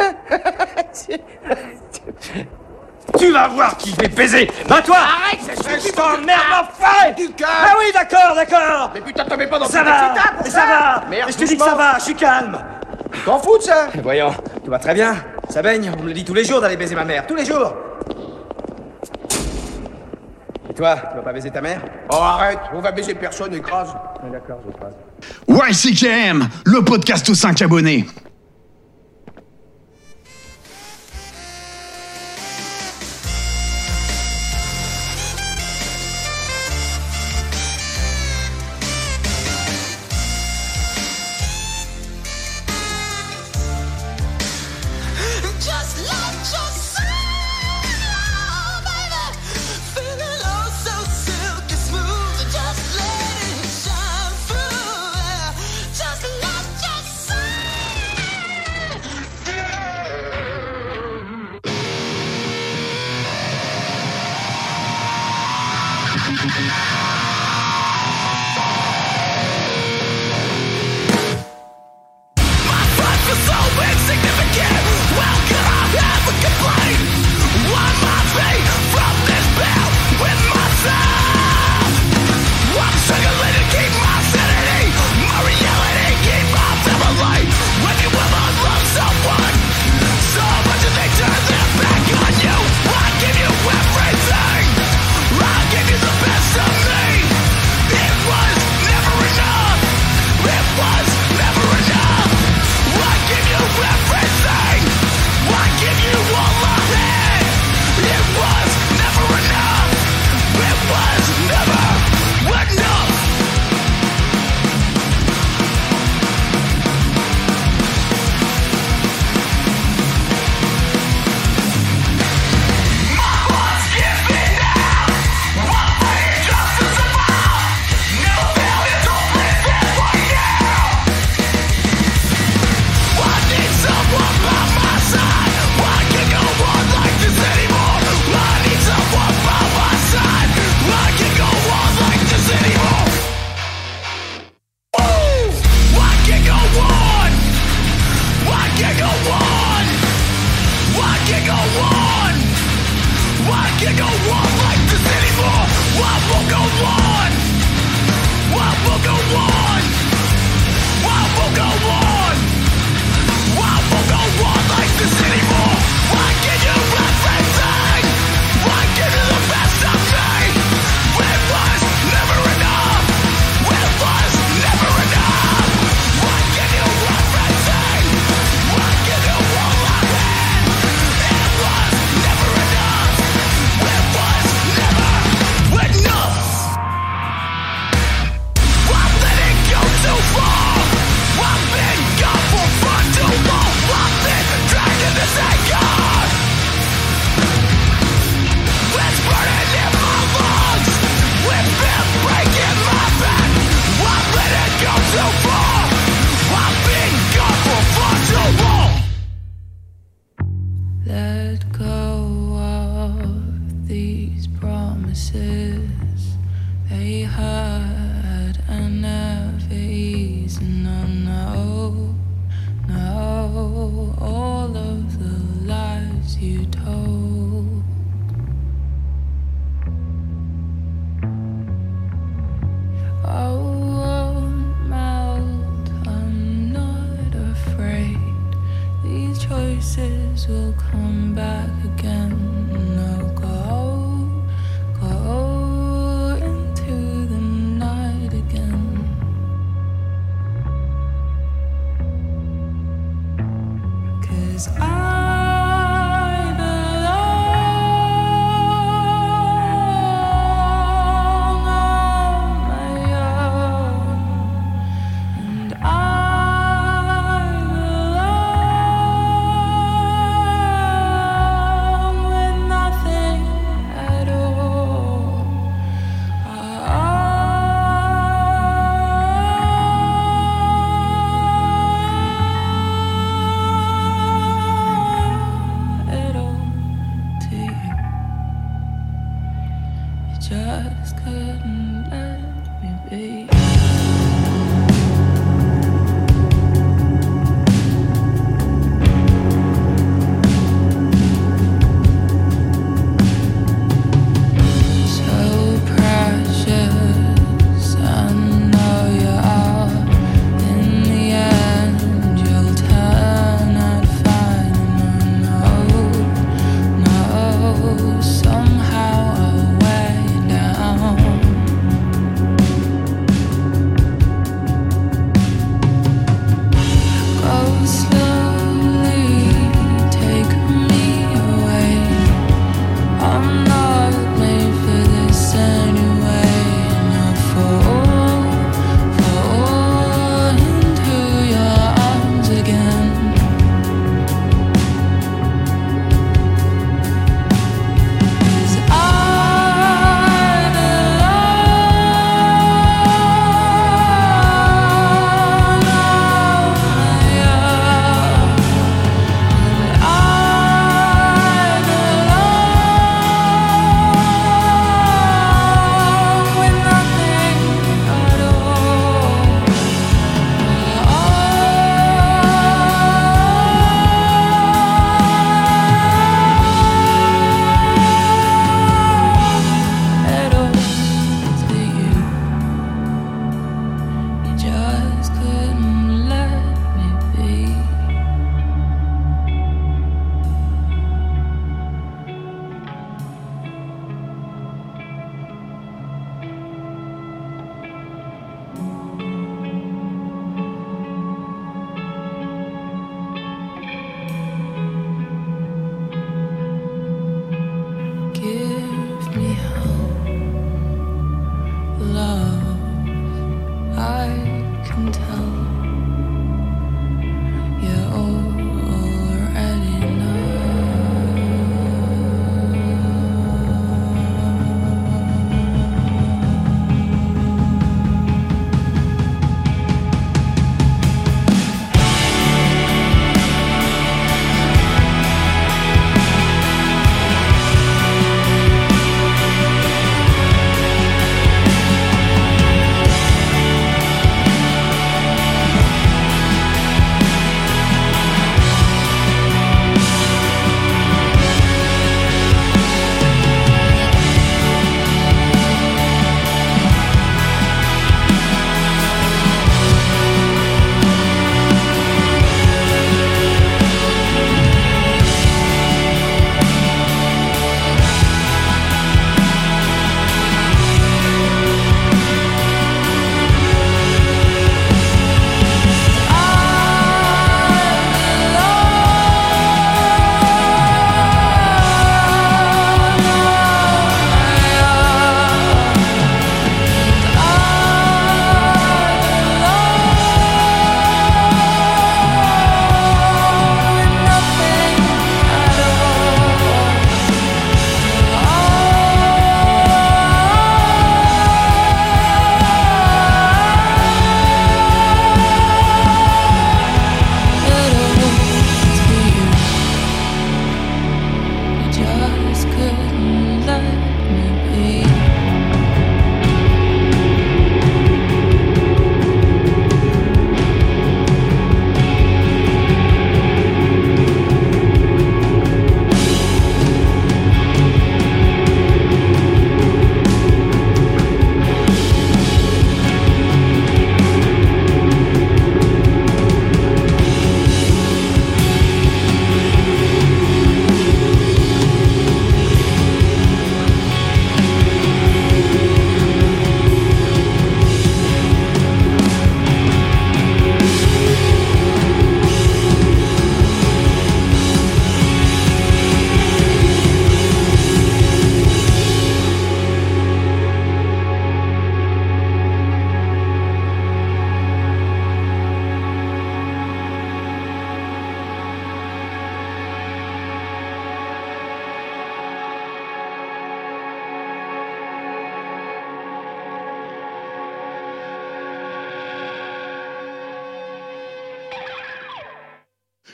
[3.18, 4.48] Tu vas voir qui je vais baiser.
[4.68, 7.48] Bah toi Arrête, ça suffit Je t'emmerde, enfoiré Du cœur.
[7.50, 8.90] Ah oui, d'accord, d'accord.
[8.94, 11.04] Mais putain, t'en mets pas dans Ça va Mais ça va.
[11.08, 12.58] Merde, Mais je te dis que ça va, je suis calme.
[13.24, 13.88] T'en fous de ça?
[14.02, 14.32] Voyons,
[14.64, 15.16] tout va très bien.
[15.48, 17.26] Ça baigne, on me le dit tous les jours d'aller baiser ma mère.
[17.26, 17.74] Tous les jours
[20.80, 21.82] toi, tu vas pas baiser ta mère?
[22.10, 23.94] Oh arrête, on va baiser personne, écrase.
[24.32, 24.94] D'accord, j'écrase.
[25.46, 28.06] YCKM, le podcast aux 5 abonnés.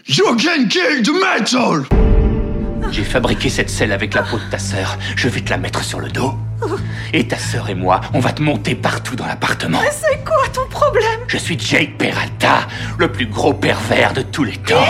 [0.08, 1.82] You can kill the metal!
[2.92, 4.96] J'ai fabriqué cette selle avec la peau de ta sœur.
[5.16, 6.32] Je vais te la mettre sur le dos.
[7.12, 9.80] Et ta sœur et moi, on va te monter partout dans l'appartement.
[9.82, 11.18] Mais c'est quoi ton problème?
[11.26, 14.86] Je suis Jake Peralta, le plus gros pervers de tous les temps.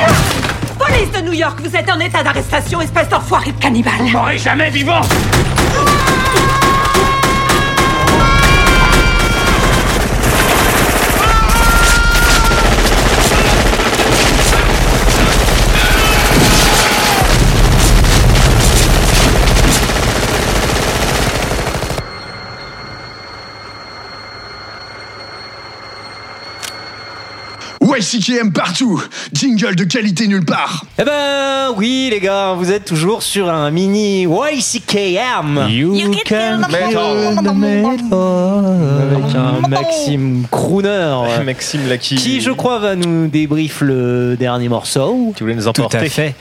[0.79, 4.37] Police de New York, vous êtes en état d'arrestation, espèce d'enfoiré de cannibale Vous m'aurez
[4.37, 5.01] jamais vivant
[28.07, 29.03] YCKM partout
[29.33, 33.71] Jingle de qualité nulle part Eh ben oui les gars, vous êtes toujours sur un
[33.73, 35.67] mini YCKM.
[35.69, 37.39] You, can the metal.
[39.01, 41.17] Avec un Maxime Crooner.
[41.45, 42.15] Maxime Lucky.
[42.15, 45.33] Qui je crois va nous débrief le dernier morceau.
[45.37, 46.35] Tu voulais nous Tout emporter à fait.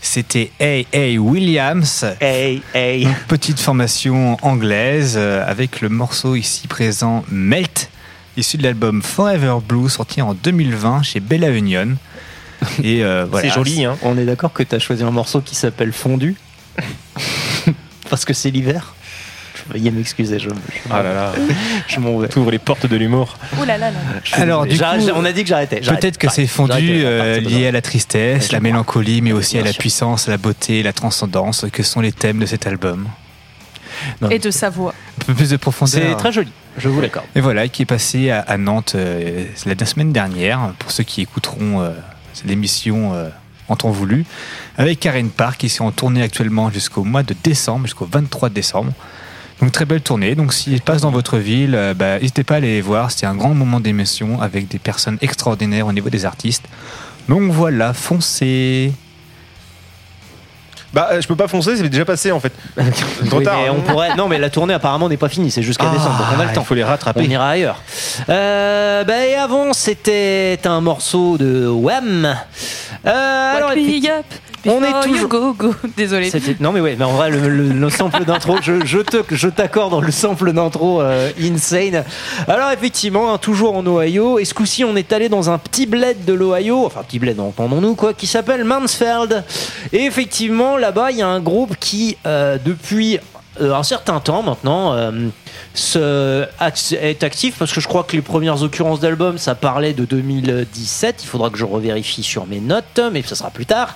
[0.00, 1.18] C'était A.A.
[1.18, 2.04] Williams.
[2.20, 3.06] Hey, hey.
[3.28, 7.88] Petite formation anglaise euh, avec le morceau ici présent Melt,
[8.36, 11.96] issu de l'album Forever Blue sorti en 2020 chez Bella Union.
[12.82, 13.48] Et euh, voilà.
[13.48, 13.96] C'est joli, hein.
[14.02, 16.36] On est d'accord que tu as choisi un morceau qui s'appelle Fondu
[18.10, 18.94] Parce que c'est l'hiver.
[19.70, 20.54] Veuillez m'excuser, je, je,
[20.90, 21.32] Ah là là.
[21.88, 22.28] je m'en vais.
[22.28, 23.38] T'ouvres les portes de l'humour.
[23.58, 23.98] Ouh là là là.
[24.32, 25.80] Alors, du coup, on a dit que j'arrêtais.
[25.80, 29.72] Peut-être que c'est fondu euh, lié à la tristesse, la mélancolie, mais aussi à la
[29.72, 33.08] puissance, la beauté, la transcendance, que sont les thèmes de cet album?
[34.20, 34.92] Non, Et de sa voix.
[35.20, 36.02] un peu plus de profondeur.
[36.10, 37.26] C'est très joli, je vous l'accorde.
[37.34, 41.80] Et voilà, qui est passé à, Nantes euh, la semaine dernière, pour ceux qui écouteront
[41.80, 41.90] euh,
[42.44, 43.28] l'émission euh,
[43.68, 44.24] en temps voulu,
[44.76, 48.92] avec Karen Park, qui sont en tournée actuellement jusqu'au mois de décembre, jusqu'au 23 décembre.
[49.60, 50.34] Donc très belle tournée.
[50.34, 53.10] Donc s'il passe dans votre ville, euh, bah, n'hésitez pas à aller les voir.
[53.10, 56.64] C'était un grand moment d'émission avec des personnes extraordinaires au niveau des artistes.
[57.28, 58.92] Donc voilà, foncez.
[60.94, 62.52] Bah, euh, je peux pas foncer, c'est déjà passé en fait.
[63.28, 63.58] Trop Oui, tard.
[63.62, 64.14] mais on pourrait.
[64.16, 65.50] Non, mais la tournée apparemment n'est pas finie.
[65.50, 66.64] C'est jusqu'à Ah, décembre, donc on a le il temps.
[66.64, 67.20] faut les rattraper.
[67.26, 67.82] On ira ailleurs.
[68.28, 72.34] Euh, bah, et avant, c'était un morceau de Wham.
[73.06, 74.24] Euh, alors, me up
[74.66, 75.74] on est toujours- Go, go.
[75.96, 76.30] Désolé.
[76.30, 79.18] C'était- Non mais ouais, mais en vrai le, le- le sample d'intro, je, je te,
[79.30, 82.02] je t'accorde le sample d'intro euh, insane.
[82.48, 85.84] Alors effectivement, hein, toujours en Ohio, et ce coup-ci on est allé dans un petit
[85.84, 89.44] bled de l'Ohio, enfin petit bled entendons-nous quoi, qui s'appelle Mansfeld.
[89.92, 93.18] Et effectivement là-bas il y a un groupe qui euh, depuis
[93.60, 94.94] un certain temps maintenant
[95.94, 96.46] euh,
[97.00, 101.22] est actif parce que je crois que les premières occurrences d'albums ça parlait de 2017
[101.22, 103.94] il faudra que je revérifie sur mes notes mais ça sera plus tard.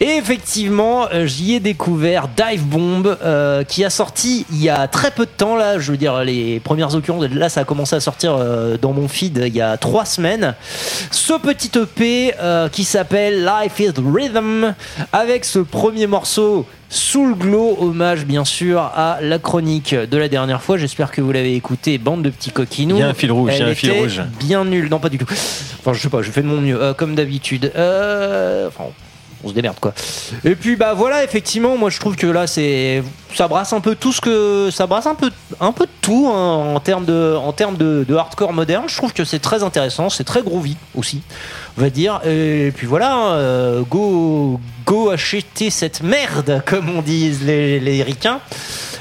[0.00, 4.88] Et effectivement euh, j'y ai découvert Dive Bomb euh, qui a sorti il y a
[4.88, 5.78] très peu de temps là.
[5.78, 9.08] Je veux dire les premières occurrences là ça a commencé à sortir euh, dans mon
[9.08, 10.54] feed il y a trois semaines.
[11.10, 14.74] Ce petit EP euh, qui s'appelle Life is Rhythm
[15.12, 20.62] avec ce premier morceau Soul Glow, hommage bien sûr à la chronique de la dernière
[20.62, 20.76] fois.
[20.76, 22.96] J'espère que vous l'avez écouté, bande de petits coquinous.
[22.96, 24.20] Il y a un fil rouge, il y a un fil rouge.
[24.38, 25.24] Bien nul, non pas du tout.
[25.24, 27.72] Enfin, je sais pas, je fais de mon mieux, euh, comme d'habitude.
[27.76, 28.84] Euh, Enfin,
[29.44, 29.94] on se démerde quoi.
[30.44, 33.02] Et puis bah voilà, effectivement, moi je trouve que là c'est
[33.34, 35.30] ça brasse un peu tout ce que ça brasse un peu
[35.60, 38.84] un peu de tout hein, en termes de en termes de, hardcore moderne.
[38.88, 41.22] Je trouve que c'est très intéressant, c'est très groovy aussi,
[41.78, 42.20] on va dire.
[42.26, 48.02] Et puis voilà, euh, go go acheter cette merde comme on disent les les.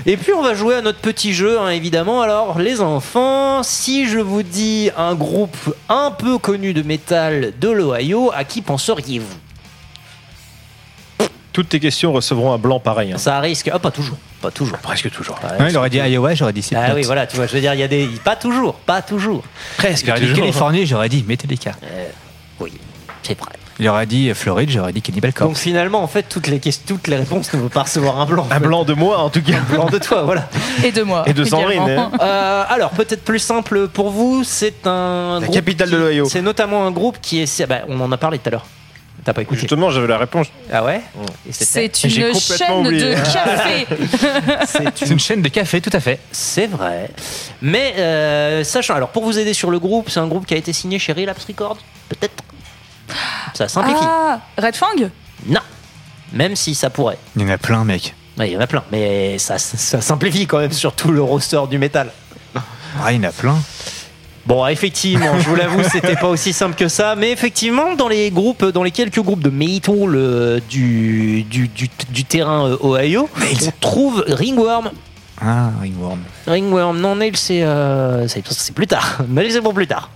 [0.05, 2.21] Et puis on va jouer à notre petit jeu, hein, évidemment.
[2.21, 7.69] Alors les enfants, si je vous dis un groupe un peu connu de métal de
[7.69, 9.50] l'Ohio, à qui penseriez-vous?
[11.53, 13.11] Toutes tes questions recevront un blanc pareil.
[13.13, 13.17] hein.
[13.17, 13.69] Ça risque.
[13.73, 14.17] Ah, pas toujours.
[14.41, 14.77] Pas toujours.
[14.77, 15.37] Presque toujours.
[15.59, 16.95] Ouais, il aurait dit Iowa, j'aurais dit Ah Slipknot.
[16.95, 18.07] oui, voilà, tu vois, je veux dire, il y a des.
[18.23, 19.43] Pas toujours, pas toujours.
[19.77, 20.05] Presque.
[20.05, 20.39] Il aurait dit toujours.
[20.43, 21.71] Californie, j'aurais dit Metallica.
[21.83, 22.07] Euh,
[22.59, 22.71] oui,
[23.23, 23.51] c'est vrai.
[23.79, 25.59] Il aurait dit Floride, j'aurais dit Cannibal Donc Corpse.
[25.59, 28.47] finalement, en fait, toutes les, questions, toutes les réponses ne vont pas recevoir un blanc.
[28.51, 29.53] Un blanc de moi en tout cas.
[29.57, 30.47] Un blanc de toi, voilà.
[30.83, 31.23] Et de moi.
[31.27, 32.11] Et de Sandrine, également.
[32.13, 32.17] hein.
[32.21, 35.39] Euh, alors, peut-être plus simple pour vous, c'est un.
[35.39, 36.25] La groupe capitale qui- de l'Ohio.
[36.29, 37.65] C'est notamment un groupe qui est.
[37.67, 38.65] bah, on en a parlé tout à l'heure.
[39.24, 40.47] T'as pas écouté Justement, j'avais la réponse.
[40.72, 41.01] Ah ouais
[41.47, 43.15] Et C'est une complètement chaîne oublié.
[43.15, 43.88] de café.
[44.97, 46.19] C'est une chaîne de café, tout à fait.
[46.32, 47.09] C'est vrai.
[47.61, 50.57] Mais euh, sachant, alors pour vous aider sur le groupe, c'est un groupe qui a
[50.57, 51.78] été signé chez Relapse Records,
[52.09, 52.43] peut-être?
[53.53, 53.99] Ça simplifie.
[54.01, 54.88] Ah, Red Fang?
[55.45, 55.59] Non.
[56.34, 57.17] Même si ça pourrait.
[57.36, 58.15] Il y en a plein, mec.
[58.39, 61.22] Ouais, il y en a plein, mais ça, ça simplifie quand même sur tout le
[61.22, 62.11] roster du métal.
[62.55, 63.57] Ah, il y en a plein.
[64.45, 68.31] Bon, effectivement, je vous l'avoue, c'était pas aussi simple que ça, mais effectivement, dans les
[68.31, 73.29] groupes, dans les quelques groupes de metal euh, du, du, du, du terrain euh, Ohio,
[73.39, 74.89] on trouve Ringworm.
[75.39, 76.19] Ah, Ringworm.
[76.47, 79.19] Ringworm, non, Nail, c'est euh, c'est c'est plus tard.
[79.29, 80.09] Nail, c'est pour plus tard.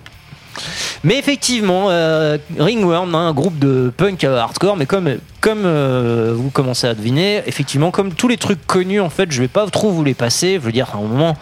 [1.04, 6.50] Mais effectivement, euh, Ringworm, un groupe de punk euh, hardcore, mais comme, comme euh, vous
[6.50, 9.90] commencez à deviner, effectivement, comme tous les trucs connus, en fait, je vais pas trop
[9.90, 10.54] vous les passer.
[10.54, 11.36] Je veux dire, à un moment,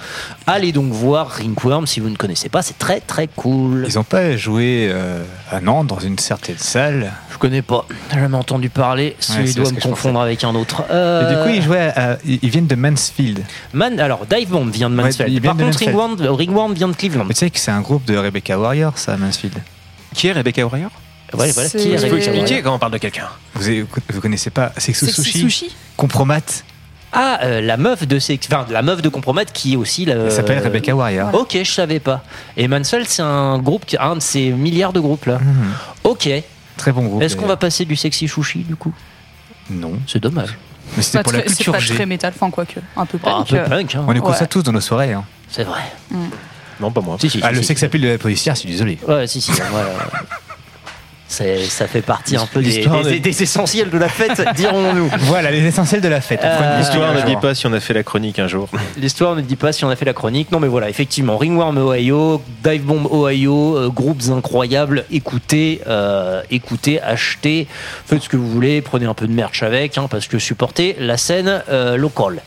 [0.46, 3.84] allez donc voir Ringworm si vous ne connaissez pas, c'est très très cool.
[3.86, 7.12] Ils ont pas joué euh, à Nantes dans une certaine salle?
[7.32, 9.16] Je connais pas, j'ai jamais entendu parler.
[9.18, 10.82] Celui c'est doit me confondre avec un autre.
[10.82, 11.92] Et Euh, du coup, ils jouaient.
[11.96, 13.42] à- ils ils viennent de Mansfield.
[13.72, 15.42] Man, alors Dive Bomb vient de Ouais, Mansfield.
[15.42, 15.96] Par de contre, Mansfield.
[15.96, 17.24] Ringworm, euh, Ringworm vient de Cleveland.
[17.26, 19.54] Mais tu sais que c'est un groupe de Rebecca Warrior, ça, Mansfield.
[20.14, 20.90] Qui est Rebecca Warrior?
[21.34, 23.28] Voilà, C'est- qui est Il faut expliquer quand on parle de quelqu'un.
[23.54, 23.70] Vous,
[24.12, 26.40] vous connaissez pas Sexu Sexy Sushi, Sushi Compromat
[27.12, 28.46] Ah, euh, la meuf de sex...
[28.50, 30.14] enfin, la meuf de Compromat qui est aussi la.
[30.14, 31.32] Elle s'appelle Rebecca Warrior.
[31.34, 32.24] Ok, je savais pas.
[32.56, 35.38] Et Mansfield, c'est un groupe, qui- un de ces milliards de groupes là.
[35.38, 35.72] Mhm.
[36.04, 36.28] Ok.
[36.76, 37.22] Très bon groupe.
[37.22, 38.92] Est-ce qu'on va passer du sexy chouchi du coup?
[39.70, 39.92] Non.
[40.08, 40.56] C'est dommage.
[40.96, 41.94] Mais c'était Pas pour la très- C'est culture pas G.
[41.94, 42.80] très métal, enfin quoique.
[42.96, 43.48] Un peu Ah, un punk.
[43.48, 43.94] peu euh, punk.
[43.94, 44.04] Hein.
[44.08, 44.36] On écoute Ouais.
[44.36, 45.12] ça tous dans nos soirées.
[45.12, 45.24] hein.
[45.48, 45.80] C'est vrai.
[46.80, 47.16] Non, pas moi.
[47.20, 47.68] Si, si, Ah, si, le si.
[47.68, 48.98] sexe appeal de la policière, je suis désolé.
[49.06, 49.52] Ouais, si, si.
[49.52, 50.18] ouais, ouais.
[51.34, 55.10] C'est- ça fait partie un peu des, essentiels de la fête, dirons-nous.
[55.20, 56.40] Voilà, les essentiels de la fête.
[56.44, 58.68] Euh, L'histoire ne dit pas si on a fait la chronique un jour.
[58.96, 60.52] L'histoire ne dit pas si on a fait la chronique.
[60.52, 65.04] Non, mais voilà, effectivement, Ringworm Ohio, Dive Bomb Ohio, euh, groupes incroyables.
[65.10, 67.66] Écoutez, euh, écoutez, achetez,
[68.06, 70.96] faites ce que vous voulez, prenez un peu de merch avec, hein, parce que supportez
[70.98, 72.42] la scène euh, locale.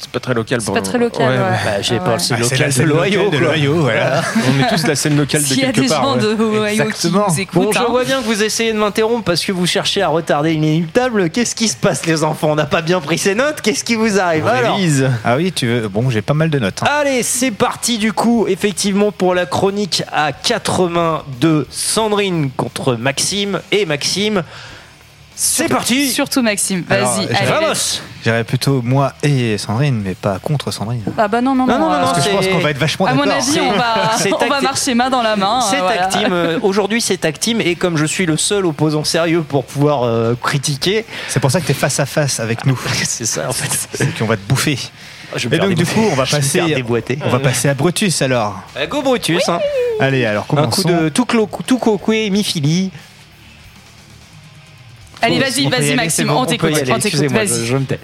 [0.00, 1.38] C'est pas très local C'est pas très local, ouais.
[1.38, 2.16] Bah, j'ai Ah pas ouais.
[2.16, 3.30] Ah, c'est local la de l'Ohio.
[3.30, 4.22] de l'Ohio, voilà.
[4.36, 6.02] On est tous la scène locale de S'il y a quelque des part.
[6.02, 6.20] gens ouais.
[6.20, 7.84] de qui Bon, je hein.
[7.90, 11.28] vois bien que vous essayez de m'interrompre parce que vous cherchez à retarder l'inéluctable.
[11.30, 12.48] Qu'est-ce qui se passe, les enfants?
[12.52, 14.46] On n'a pas bien pris ces notes Qu'est-ce qui vous arrive?
[14.46, 14.78] Alors,
[15.24, 15.88] Ah oui, tu veux.
[15.88, 16.82] Bon, j'ai pas mal de notes.
[16.82, 16.86] hein.
[17.00, 22.94] Allez, c'est parti du coup, effectivement, pour la chronique à quatre mains de Sandrine contre
[22.94, 23.60] Maxime.
[23.72, 24.42] Et Maxime,
[25.42, 27.26] c'est parti Surtout Maxime, vas-y.
[27.46, 31.02] Vamos J'irais plutôt moi et Sandrine, mais pas contre Sandrine.
[31.16, 31.78] Ah bah non, non, non.
[31.78, 33.22] Non, non, non, non, Parce que je c'est- pense qu'on va être vachement à mon
[33.22, 35.62] avis, on va, c'est on va marcher main dans la main.
[35.62, 36.06] C'est euh, voilà.
[36.06, 36.32] tag team.
[36.32, 37.62] Euh, Aujourd'hui, c'est tag team.
[37.62, 41.60] Et comme je suis le seul opposant sérieux pour pouvoir euh, critiquer, C'est pour ça
[41.62, 42.78] que t'es face à face avec nous.
[43.04, 43.88] c'est ça en fait.
[43.94, 44.78] C'est qu'on va te bouffer.
[45.36, 46.60] Je vais Et donc, du coup, on va passer.
[46.74, 47.18] déboîter.
[47.24, 48.60] On va passer à Brutus alors.
[48.76, 49.48] Euh, Go Brutus.
[49.48, 49.60] hein.
[50.00, 50.88] Allez, alors Un coup commençons.
[50.88, 52.90] de tout, clo, tout cocoué, mi-fili.
[55.22, 56.80] Allez, vas-y, vas-y, Maxime, on t'écoute, aller.
[56.92, 57.66] on t'écoute, Excusez-moi, je, vas-y.
[57.66, 58.00] je me tais.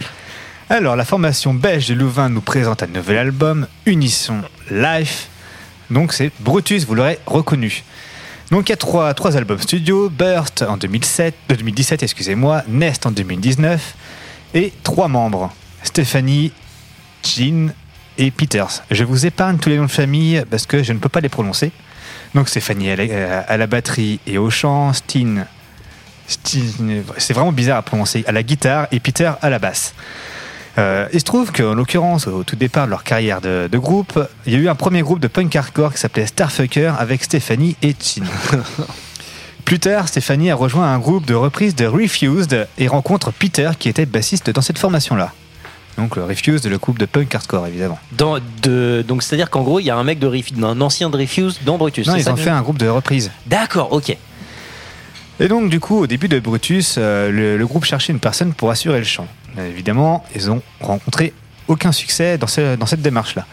[0.69, 5.29] Alors, la formation belge de Louvain nous présente un nouvel album, Unisson Life.
[5.91, 7.85] Donc, c'est Brutus, vous l'aurez reconnu.
[8.51, 13.07] Donc, il y a trois, trois albums studio Burst en 2007, de 2017, excusez-moi, Nest
[13.07, 13.95] en 2019,
[14.55, 15.53] et trois membres
[15.83, 16.53] Stéphanie,
[17.25, 17.71] Jean
[18.19, 18.83] et Peters.
[18.91, 21.29] Je vous épargne tous les noms de famille parce que je ne peux pas les
[21.29, 21.71] prononcer.
[22.35, 25.47] Donc, Stéphanie à la, à la batterie et au chant, Steen-
[26.27, 29.95] c'est vraiment bizarre à prononcer, à la guitare, et Peter à la basse.
[30.79, 34.21] Euh, il se trouve qu'en l'occurrence, au tout départ de leur carrière de, de groupe,
[34.45, 37.77] il y a eu un premier groupe de punk hardcore qui s'appelait Starfucker avec Stéphanie
[37.83, 38.25] et Chin.
[39.65, 43.89] Plus tard, Stéphanie a rejoint un groupe de reprise de Refused et rencontre Peter qui
[43.89, 45.33] était bassiste dans cette formation-là.
[45.97, 47.99] Donc le Refused, le groupe de punk hardcore évidemment.
[48.13, 51.09] Dans, de, donc c'est-à-dire qu'en gros, il y a un mec de Ref- un ancien
[51.11, 52.07] de Refuse dans Brutus.
[52.07, 53.31] Non, ils ça ont fait un groupe de reprise.
[53.47, 54.15] D'accord, ok.
[55.41, 58.55] Et donc, du coup, au début de Brutus, euh, le, le groupe cherchait une personne
[58.55, 59.27] pour assurer le chant.
[59.59, 61.33] Évidemment, ils ont rencontré
[61.69, 63.47] aucun succès dans, ce- dans cette démarche-là.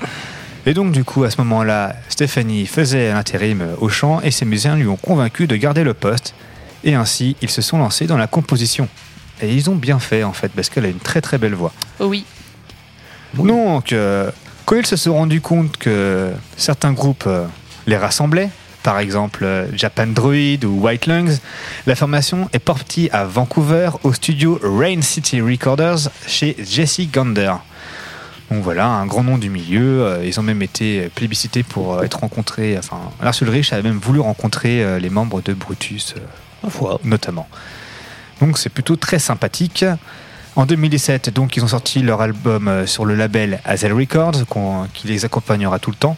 [0.65, 4.45] Et donc, du coup, à ce moment-là, Stéphanie faisait l'intérim euh, au chant et ses
[4.45, 6.33] musiciens lui ont convaincu de garder le poste.
[6.85, 8.87] Et ainsi, ils se sont lancés dans la composition.
[9.41, 11.73] Et ils ont bien fait, en fait, parce qu'elle a une très très belle voix.
[11.99, 12.25] Oui.
[13.33, 14.29] Donc, euh,
[14.65, 17.45] quand ils se sont rendus compte que certains groupes euh,
[17.87, 18.49] les rassemblaient,
[18.83, 21.37] par exemple euh, Japan Droid ou White Lungs,
[21.87, 27.53] la formation est partie à Vancouver au studio Rain City Recorders chez Jesse Gander.
[28.51, 30.05] Donc voilà, un grand nom du milieu.
[30.05, 32.77] euh, Ils ont même été plébiscités pour euh, être rencontrés.
[32.77, 36.13] Enfin, Lars Ulrich avait même voulu rencontrer les membres de Brutus,
[37.03, 37.47] notamment.
[38.41, 39.85] Donc c'est plutôt très sympathique.
[40.55, 44.43] En 2017, donc, ils ont sorti leur album sur le label Hazel Records,
[44.93, 46.15] qui les accompagnera tout le temps.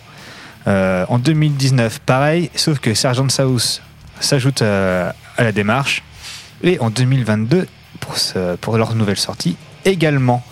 [0.68, 3.82] Euh, en 2019, pareil, sauf que Sergeant South
[4.20, 6.04] s'ajoute euh, à la démarche.
[6.64, 7.68] Et en 2022,
[8.00, 10.44] pour, ce- pour leur nouvelle sortie, également.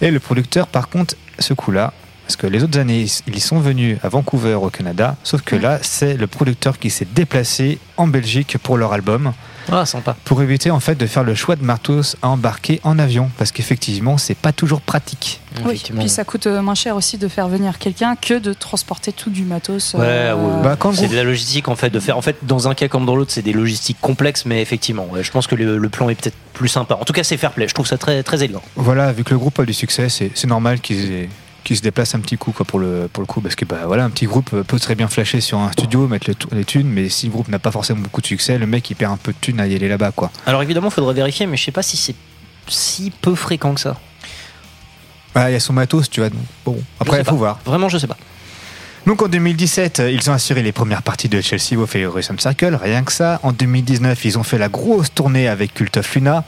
[0.00, 1.92] Et le producteur, par contre, ce coup-là,
[2.26, 5.56] parce que les autres années, ils y sont venus à Vancouver, au Canada, sauf que
[5.56, 9.32] là, c'est le producteur qui s'est déplacé en Belgique pour leur album
[9.70, 10.16] Ah, sympa.
[10.24, 13.52] pour éviter en fait de faire le choix de matos à embarquer en avion parce
[13.52, 15.40] qu'effectivement c'est pas toujours pratique.
[15.64, 19.12] Oui, puis ça coûte euh, moins cher aussi de faire venir quelqu'un que de transporter
[19.12, 19.94] tout du matos.
[19.94, 20.62] Ouais, euh, ouais.
[20.62, 22.16] Bah, quand c'est de la logistique en fait de faire.
[22.16, 25.22] En fait, dans un cas comme dans l'autre, c'est des logistiques complexes, mais effectivement, ouais,
[25.22, 26.96] je pense que le, le plan est peut-être plus sympa.
[27.00, 27.66] En tout cas, c'est fair play.
[27.68, 28.62] Je trouve ça très très élégant.
[28.76, 31.28] Voilà, vu que le groupe a du succès, c'est c'est normal qu'ils aient,
[31.64, 33.80] qui se déplace un petit coup quoi, pour, le, pour le coup, parce que bah,
[33.86, 36.88] voilà, un petit groupe peut très bien flasher sur un studio, mettre les, les thunes,
[36.88, 39.16] mais si le groupe n'a pas forcément beaucoup de succès, le mec il perd un
[39.16, 40.12] peu de thunes à y aller là-bas.
[40.12, 40.30] quoi.
[40.46, 42.14] Alors évidemment, il faudrait vérifier, mais je sais pas si c'est
[42.68, 43.96] si peu fréquent que ça.
[45.34, 46.30] Ah, Il y a son matos, tu vois.
[46.30, 47.36] donc, bon, après, il faut pas.
[47.36, 47.58] voir.
[47.64, 48.16] Vraiment, je sais pas.
[49.06, 52.34] Donc en 2017, euh, ils ont assuré les premières parties de Chelsea Wolf et Horizon
[52.38, 53.40] Circle, rien que ça.
[53.42, 56.44] En 2019, ils ont fait la grosse tournée avec Cult of Luna.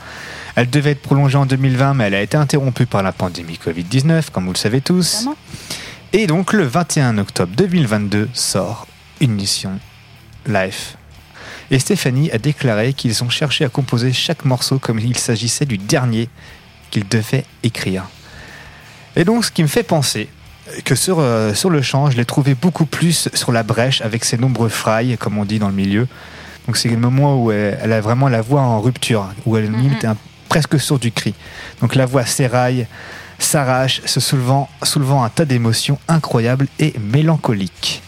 [0.55, 4.31] Elle devait être prolongée en 2020, mais elle a été interrompue par la pandémie Covid-19,
[4.31, 5.17] comme vous le savez tous.
[5.23, 5.37] Vraiment
[6.13, 8.87] Et donc le 21 octobre 2022 sort
[9.21, 9.79] une mission
[10.47, 10.97] live.
[11.71, 15.79] Et Stéphanie a déclaré qu'ils ont cherché à composer chaque morceau comme il s'agissait du
[15.79, 16.29] dernier
[16.91, 18.05] qu'ils devaient écrire.
[19.17, 20.29] Et donc ce qui me fait penser
[20.85, 24.25] que sur, euh, sur le champ, je l'ai trouvé beaucoup plus sur la brèche avec
[24.25, 26.07] ses nombreux frails, comme on dit dans le milieu.
[26.67, 29.71] Donc c'est le moment où elle, elle a vraiment la voix en rupture, où elle
[29.73, 30.17] limite un-
[30.53, 31.33] presque sur du cri.
[31.81, 32.87] Donc la voix s'éraille,
[33.39, 38.03] s'arrache, se soulevant, soulevant un tas d'émotions incroyables et mélancoliques.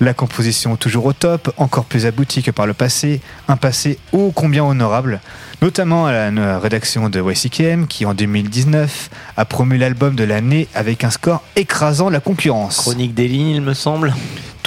[0.00, 4.32] La composition toujours au top, encore plus aboutie que par le passé, un passé ô
[4.34, 5.20] combien honorable,
[5.60, 11.04] notamment à la rédaction de YCKM qui en 2019 a promu l'album de l'année avec
[11.04, 12.78] un score écrasant la concurrence.
[12.78, 14.14] Chronique des lignes, il me semble.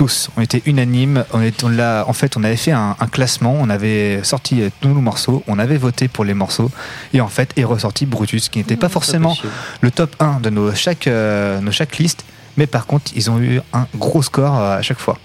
[0.02, 1.26] Tous, on était unanimes.
[1.32, 4.64] On est, on l'a- en fait, on avait fait un, un classement, on avait sorti
[4.80, 6.72] tous nos morceaux, on avait voté pour les morceaux,
[7.14, 9.50] et en fait est ressorti Brutus, qui n'était pas forcément possible.
[9.82, 12.26] le top 1 de nos chaque, euh, nos chaque liste,
[12.58, 15.20] mais par contre, ils ont eu un gros score euh, à chaque fois.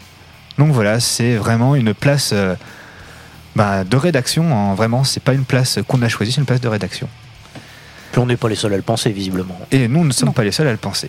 [0.59, 2.55] Donc voilà, c'est vraiment une place euh,
[3.55, 4.45] bah, de rédaction.
[4.55, 7.09] hein, vraiment, c'est pas une place qu'on a choisie, c'est une place de rédaction.
[8.13, 9.59] Puis on n'est pas les seuls à le penser, visiblement.
[9.71, 11.09] Et nous ne sommes pas les seuls à le penser.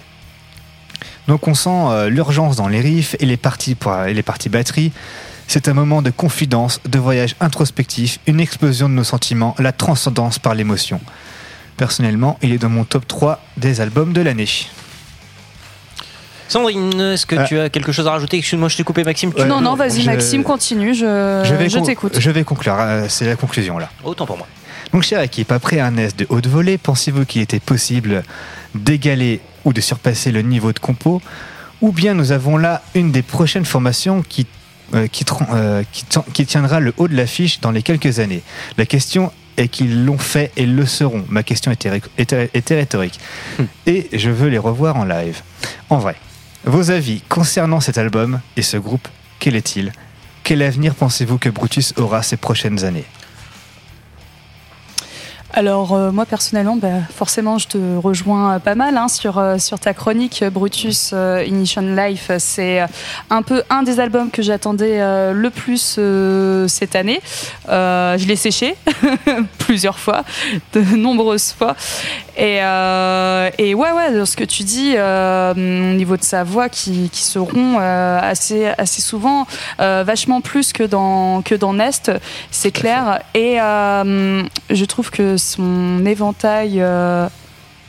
[1.28, 4.50] Donc on sent euh, l'urgence dans les riffs et les parties, pour, et les parties
[4.50, 4.92] batterie.
[5.48, 10.40] C'est un moment de confidence, de voyage introspectif, une explosion de nos sentiments, la transcendance
[10.40, 11.00] par l'émotion.
[11.78, 14.48] Personnellement, il est dans mon top 3 des albums de l'année.
[16.50, 17.44] Sandrine, est-ce que Ah.
[17.44, 18.38] tu as quelque chose à rajouter?
[18.38, 19.34] Excuse-moi, je t'ai coupé, Maxime.
[19.34, 22.18] tu- non, non, vas-y, je- Maxime, continue, je, je vais, je con- t'écoute.
[22.20, 23.90] je vais conclure, euh, c'est la conclusion là.
[24.04, 24.48] Autant pour moi.
[24.94, 28.24] Donc, chère équipe, après un S de haute volée, pensez-vous qu'il était possible
[28.78, 31.22] d'égaler ou de surpasser le niveau de compo
[31.82, 34.48] Ou bien nous avons là une des prochaines formations qui,
[34.94, 35.84] euh, qui, euh,
[36.34, 38.42] qui tiendra le haut de l'affiche dans les quelques années
[38.78, 41.26] La question est qu'ils l'ont fait et le seront.
[41.30, 43.20] Ma question était, était- était rhétorique.
[43.88, 45.42] Et je veux les revoir en live.
[45.90, 46.16] En vrai,
[46.64, 49.08] vos avis concernant cet album et ce groupe,
[49.40, 49.92] quel est-il?
[50.44, 53.04] Quel avenir pensez-vous que Brutus aura ces prochaines années?
[55.54, 59.58] Alors euh, moi personnellement, bah, forcément, je te rejoins euh, pas mal hein, sur euh,
[59.58, 62.32] sur ta chronique Brutus euh, Ignition Life.
[62.38, 62.86] C'est
[63.30, 66.00] un peu un des albums que j'attendais le plus
[66.68, 67.22] cette année.
[67.68, 68.76] Je l'ai séché
[69.58, 70.24] plusieurs fois,
[70.74, 71.76] de nombreuses fois.
[72.38, 77.24] Et, et ouais, ouais, ce que tu dis au niveau de sa voix qui, qui
[77.24, 79.48] se rompt assez, assez souvent,
[79.80, 82.12] vachement plus que dans, que dans Nest,
[82.52, 83.22] c'est clair.
[83.34, 87.28] Et je trouve que son éventail euh,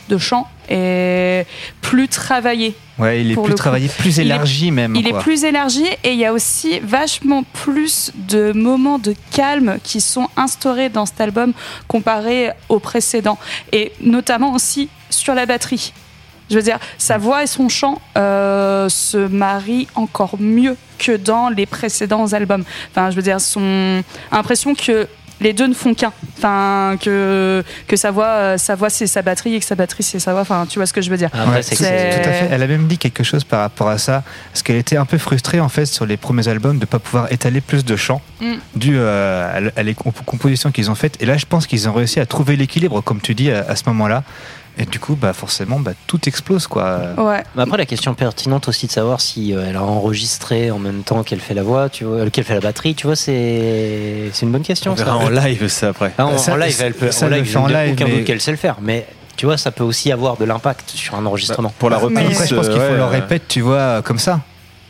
[0.09, 1.47] de chant est
[1.81, 2.75] plus travaillé.
[2.99, 4.97] Ouais, il est plus travaillé, plus Il est- élargi même.
[4.97, 9.79] Il est plus élargi et il y a aussi vachement plus de moments de calme
[9.83, 11.53] qui sont instaurés dans cet album
[11.87, 13.39] comparé au précédent.
[13.73, 15.93] Et notamment aussi sur la batterie.
[16.51, 21.51] Je veux dire, sa voix et son chant euh, se marient encore mieux que dans
[21.51, 22.65] les précédents albums.
[22.91, 25.07] Enfin, je veux dire, son l'impression que
[25.41, 26.13] les deux ne font qu'un.
[26.37, 30.03] Enfin, que, que sa voix, euh, sa voix c'est sa batterie et que sa batterie
[30.03, 30.43] c'est sa voix.
[30.43, 31.31] Enfin, tu vois ce que je veux dire.
[31.35, 32.49] Ouais, tout, tout à fait.
[32.51, 34.23] Elle a même dit quelque chose par rapport à ça,
[34.53, 36.99] parce qu'elle était un peu frustrée en fait sur les premiers albums de ne pas
[36.99, 38.55] pouvoir étaler plus de chants Mm.
[38.77, 41.21] dû euh, à, les comp- compositions qu'ils ont faites.
[41.21, 43.75] Et là, je pense qu'ils ont réussi à trouver l'équilibre, comme tu dis, à, à
[43.75, 44.23] ce moment-là.
[44.81, 47.01] Et du coup, bah, forcément, bah, tout explose quoi.
[47.17, 47.43] Ouais.
[47.57, 51.03] Mais après, la question pertinente aussi de savoir si euh, elle a enregistré en même
[51.03, 54.31] temps qu'elle fait la voix, tu vois, euh, qu'elle fait la batterie, tu vois, c'est
[54.33, 54.93] c'est une bonne question.
[54.93, 55.25] On verra ça.
[55.27, 56.13] en live ça après.
[56.17, 57.11] Ah, en, Ça, en live, elle peut.
[57.11, 59.07] ça, en live, en live, aucun mais- doute qu'elle sait le faire, mais
[59.37, 61.73] tu vois, ça peut aussi avoir de l'impact sur un enregistrement.
[61.79, 64.03] pour la reprise, après, je pense qu'il euh, faut ouais, le euh, répéter, tu vois,
[64.03, 64.41] comme ça.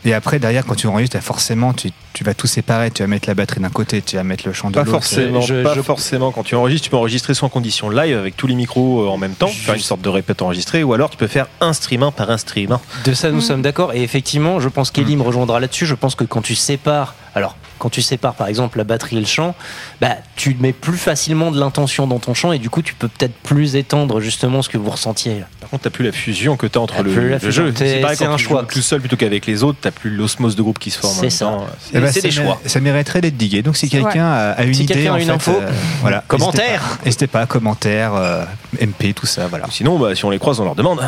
[0.05, 2.89] Et après, derrière, quand tu enregistres, forcément, tu, tu vas tout séparer.
[2.91, 4.91] Tu vas mettre la batterie d'un côté, tu vas mettre le chant de Pas l'autre.
[4.91, 6.31] forcément, Je- pas je- forcément.
[6.31, 9.07] Quand tu enregistres, tu peux enregistrer soit en condition live avec tous les micros euh,
[9.09, 12.11] en même temps, faire une sorte de répète enregistrée, ou alors tu peux faire instrument
[12.11, 12.81] par instrument.
[13.05, 13.41] De ça, nous Mm.
[13.41, 13.93] sommes d'accord.
[13.93, 15.85] Et effectivement, je pense qu'Elie me rejoindra là-dessus.
[15.85, 19.19] Je pense que quand tu sépares Alors, quand tu sépares par exemple la batterie et
[19.21, 19.55] le chant,
[20.01, 23.07] bah, tu mets plus facilement de l'intention dans ton chant et du coup, tu peux
[23.07, 25.43] peut-être plus étendre justement ce que vous ressentiez.
[25.61, 27.71] Par contre, t'as plus la fusion que t'as entre T'as le, le jeu.
[27.71, 28.61] t'es- pareil c'est quand un tu choix.
[28.61, 31.17] joues tout seul plutôt qu'avec les autres, t'as plus l'osmose de groupe qui se forme.
[31.17, 31.57] en C'est ça.
[31.61, 32.59] Eh C'est ben, c'est ça des choix.
[32.65, 33.61] Ça mériterait d'être digué.
[33.61, 35.69] Donc, si quelqu'un a, a une Si idée, quelqu'un a en une fait, info, euh,
[36.01, 36.97] voilà, commentaire.
[37.05, 38.43] N'hésitez pas, pas, commentaire, euh,
[38.81, 39.65] MP, tout ça, voilà.
[39.71, 40.99] Sinon, bah, si on les croise, on leur demande.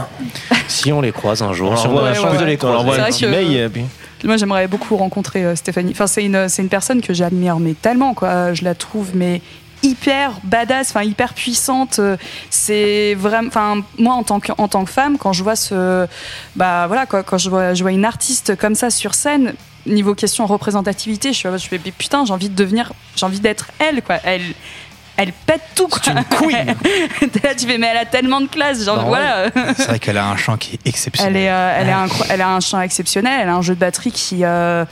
[0.67, 1.85] Si on les croise un jour, On leur
[2.81, 3.69] envoie C'est un petit mail.
[4.23, 5.91] Moi, j'aimerais beaucoup rencontrer euh, Stéphanie.
[5.91, 8.53] Enfin, c'est une, c'est une personne que j'admire, mais tellement, quoi.
[8.53, 9.41] Je la trouve, mais
[9.83, 11.99] hyper badass, enfin hyper puissante.
[11.99, 12.17] Euh,
[12.49, 16.07] C'est vraiment, enfin moi en tant que en tant que femme, quand je vois ce,
[16.55, 19.53] bah voilà, quoi, quand je vois, je vois une artiste comme ça sur scène,
[19.85, 23.71] niveau question représentativité, je suis, je fais putain, j'ai envie de devenir, j'ai envie d'être
[23.79, 24.17] elle, quoi.
[24.23, 24.43] Elle,
[25.23, 25.99] elle pète tout, quoi.
[26.03, 26.65] C'est une queen.
[27.43, 29.45] Là, tu fais mais elle a tellement de classe, genre Bah, voilà.
[29.77, 31.35] C'est vrai qu'elle a un chant qui est exceptionnel.
[31.35, 33.75] Elle, est, euh, elle, est incro- elle a un chant exceptionnel, elle a un jeu
[33.75, 34.85] de batterie qui, euh,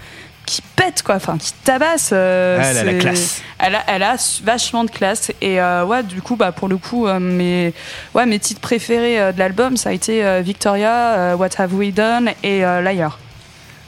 [0.46, 2.10] qui pète, quoi, enfin, qui tabasse.
[2.12, 3.42] euh, elle a la classe.
[3.60, 5.32] Elle a, elle a vachement de classe.
[5.42, 7.74] Et euh, ouais, du coup, bah, pour le coup, euh, mes,
[8.16, 11.74] ouais, mes titres préférés euh, de l'album, ça a été euh, Victoria, euh, What Have
[11.76, 13.20] We Done et Liar.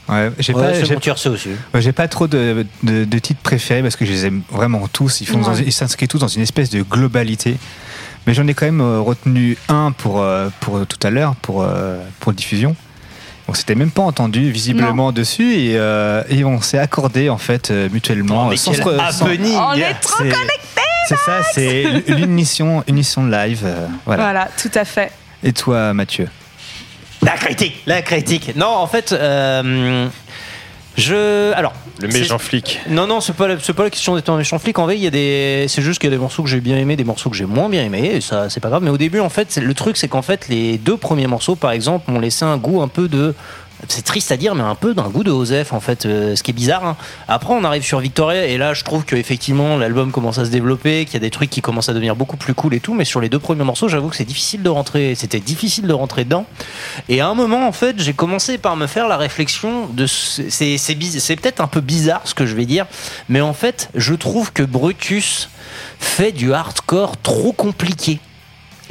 [0.08, 0.80] Ouais, j'ai Ouais, pas, j'ai-
[1.30, 1.50] aussi.
[1.72, 5.20] ouais, pas trop de, de- de titres préférés parce que je les aime vraiment tous.
[5.20, 5.62] Ils font dans- Ouais.
[5.64, 7.56] ils s'inscrivent tous dans une espèce de globalité.
[8.26, 11.62] Mais j'en ai quand même euh, retenu un pour, euh, pour tout à l'heure, pour,
[11.62, 12.76] euh, pour diffusion.
[13.48, 17.70] On s'était même pas entendu visiblement dessus et, euh, et on s'est accordé en fait
[17.92, 18.48] mutuellement.
[18.50, 20.30] Oh, sans On est trop C'est-
[21.08, 23.62] C'est ça, c'est l'unition unition live.
[23.64, 24.22] euh, voilà.
[24.22, 25.10] Voilà, tout à fait.
[25.42, 26.28] Et toi, Mathieu?
[27.22, 28.56] La critique, la critique.
[28.56, 30.08] Non, en fait, euh,
[30.96, 31.52] je.
[31.52, 31.72] Alors.
[32.00, 32.80] Le méchant flic.
[32.88, 34.78] Non, non, c'est pas, la- c'est pas la question d'être un méchant flic.
[34.78, 35.66] En vrai, il y a des.
[35.68, 37.44] C'est juste qu'il y a des morceaux que j'ai bien aimés, des morceaux que j'ai
[37.44, 38.10] moins bien aimés.
[38.14, 38.82] Et ça, c'est pas grave.
[38.82, 41.54] Mais au début, en fait, c'est- le truc, c'est qu'en fait, les deux premiers morceaux,
[41.54, 43.34] par exemple, m'ont laissé un goût un peu de.
[43.88, 46.42] C'est triste à dire, mais un peu d'un goût de Osef, en fait, euh, ce
[46.42, 46.84] qui est bizarre.
[46.84, 46.96] hein.
[47.28, 51.04] Après, on arrive sur Victoria, et là, je trouve qu'effectivement, l'album commence à se développer,
[51.04, 52.94] qu'il y a des trucs qui commencent à devenir beaucoup plus cool et tout.
[52.94, 55.14] Mais sur les deux premiers morceaux, j'avoue que c'est difficile de rentrer.
[55.14, 56.46] C'était difficile de rentrer dedans.
[57.08, 60.06] Et à un moment, en fait, j'ai commencé par me faire la réflexion de.
[60.06, 62.86] c'est peut-être un peu bizarre ce que je vais dire,
[63.28, 65.48] mais en fait, je trouve que Brutus
[65.98, 68.20] fait du hardcore trop compliqué.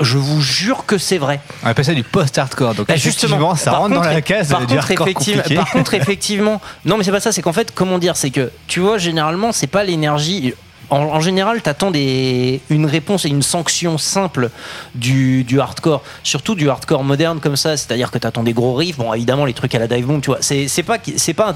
[0.02, 1.40] Je vous jure que c'est vrai.
[1.64, 2.74] On appelle ça du post-hardcore.
[2.76, 5.56] Donc, Bah, effectivement, ça rentre dans la case par du contre, hardcore compliqué.
[5.56, 7.32] par contre, effectivement, non, mais c'est pas ça.
[7.32, 10.54] C'est qu'en fait, comment dire, c'est que tu vois, généralement, c'est pas l'énergie.
[10.90, 14.50] En, en général, t'attends des une réponse et une sanction simple
[14.94, 17.78] du, du hardcore, surtout du hardcore moderne comme ça.
[17.78, 18.98] C'est-à-dire que t'attends des gros riffs.
[18.98, 20.40] Bon, évidemment, les trucs à la dive bomb, tu vois.
[20.42, 21.56] C'est c'est pas c'est pas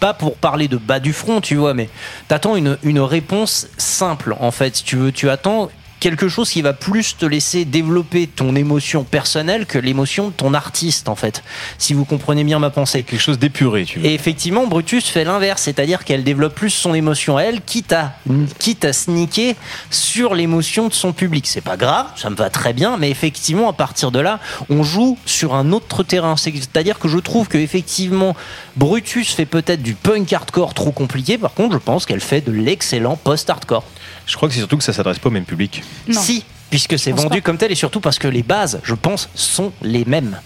[0.00, 1.88] pas pour parler de bas du front, tu vois, mais
[2.28, 4.76] t'attends une, une réponse simple, en fait.
[4.76, 5.70] Si tu veux, tu attends
[6.04, 10.52] quelque chose qui va plus te laisser développer ton émotion personnelle que l'émotion de ton
[10.52, 11.42] artiste, en fait.
[11.78, 13.04] Si vous comprenez bien ma pensée.
[13.04, 14.04] Quelque chose d'épuré, tu veux.
[14.04, 18.12] Et effectivement, Brutus fait l'inverse, c'est-à-dire qu'elle développe plus son émotion à elle, quitte à,
[18.58, 19.54] quitte à sneaker
[19.90, 21.46] sur l'émotion de son public.
[21.46, 24.82] C'est pas grave, ça me va très bien, mais effectivement, à partir de là, on
[24.82, 26.36] joue sur un autre terrain.
[26.36, 28.36] C'est- C'est-à-dire que je trouve que effectivement,
[28.76, 31.38] Brutus fait peut-être du punk hardcore trop compliqué.
[31.38, 33.84] Par contre, je pense qu'elle fait de l'excellent post-hardcore.
[34.26, 35.82] Je crois que c'est surtout que ça s'adresse pas au même public.
[36.08, 36.20] Non.
[36.20, 37.40] Si, puisque c'est vendu pas.
[37.40, 40.38] comme tel et surtout parce que les bases, je pense, sont les mêmes.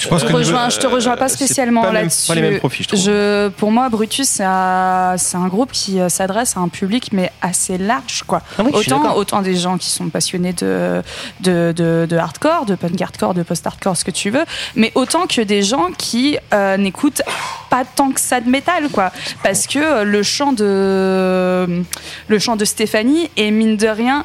[0.00, 2.26] Je pense Je, que rejoins, je te rejoins pas euh, spécialement pas même- là-dessus.
[2.28, 3.00] pas les mêmes profils, je trouve.
[3.04, 5.16] Je- pour moi, Brutus, c'est un,
[5.48, 8.22] groupe qui euh, s'adresse à un public, mais assez large.
[8.26, 8.40] Quoi.
[8.58, 8.72] Ah oui,
[9.14, 11.02] autant, des gens qui sont passionnés de,
[11.40, 14.44] de, de, de hardcore, de punk hardcore, de post-hardcore, ce que tu veux,
[14.74, 17.22] mais autant que des gens qui euh, n'écoutent
[17.68, 18.88] pas tant que ça de métal.
[18.90, 19.12] Quoi.
[19.42, 21.82] Parce que le chant de,
[22.28, 24.24] le chant de Stéphanie est mine de rien,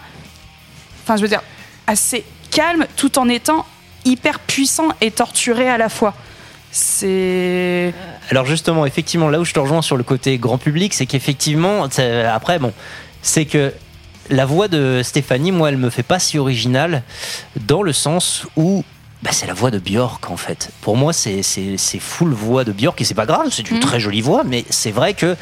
[1.04, 1.42] enfin, je veux dire,
[1.88, 3.66] assez calme tout en étant
[4.06, 6.14] hyper puissant et torturé à la fois.
[6.72, 7.94] C'est.
[8.30, 11.88] Alors justement, effectivement, là où je te rejoins sur le côté grand public, c'est qu'effectivement,
[12.32, 12.74] après, bon,
[13.22, 13.74] c'est que
[14.30, 17.04] la voix de Stéphanie, moi, elle me fait pas si originale
[17.56, 18.84] dans le sens où
[19.24, 20.70] bah, c'est la voix de Björk en fait.
[20.82, 21.42] Pour moi, c'est
[22.00, 23.84] full voix de Björk et c'est pas grave, c'est une Mhm.
[23.84, 25.36] très jolie voix, mais c'est vrai que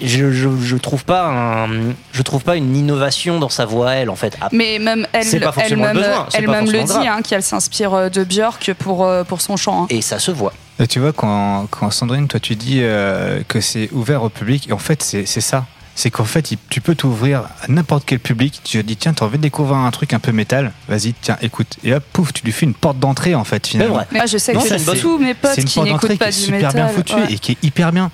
[0.00, 1.68] je, je, je trouve pas un,
[2.12, 4.36] je trouve pas une innovation dans sa voix elle en fait.
[4.40, 7.42] Ah, Mais même elle, C'est pas forcément le elle-même, pas elle-même le dit hein, qu'elle
[7.42, 9.84] s'inspire euh, de Björk pour, euh, pour son chant.
[9.84, 9.86] hein.
[9.90, 10.52] Et ça se voit.
[10.80, 14.68] Et tu vois, quand, quand Sandrine, toi, tu dis euh, que c'est ouvert au public,
[14.68, 15.64] et en fait, c'est c'est ça.
[15.96, 18.60] C'est qu'en fait, tu peux t'ouvrir à n'importe quel public.
[18.62, 21.12] Tu te dis, tiens, tu as envie de découvrir un truc un peu métal Vas-y,
[21.20, 21.76] tiens, écoute.
[21.82, 23.94] Et hop, pouf, tu lui fais une porte d'entrée, en fait, finalement.
[23.96, 24.06] vrai.
[24.12, 26.08] Mais moi, je sais Non, que c'est tous mes potes C'est une qui porte d'entrée
[26.10, 26.74] n'écoutent qui pas est du super métal.
[26.74, 27.32] bien foutue ouais.
[27.32, 28.12] et qui est hyper bien.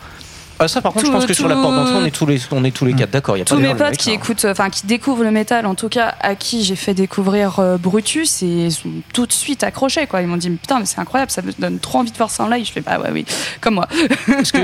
[0.59, 2.41] Ah, ça, par contre, je pense que sur la porte d'entrée, on est tous les,
[2.53, 3.37] on est tous les quatre d'accord.
[3.37, 4.15] Il y a pas Tous mes potes qui hein.
[4.15, 7.77] écoutent, enfin qui découvrent le métal, en tout cas à qui j'ai fait découvrir euh,
[7.77, 10.23] Brutus, et ils sont tout de suite accrochés quoi.
[10.23, 12.45] Ils m'ont dit putain mais c'est incroyable, ça me donne trop envie de voir ça
[12.45, 12.67] en live.
[12.67, 13.25] Je fais bah ouais oui,
[13.61, 13.89] comme moi.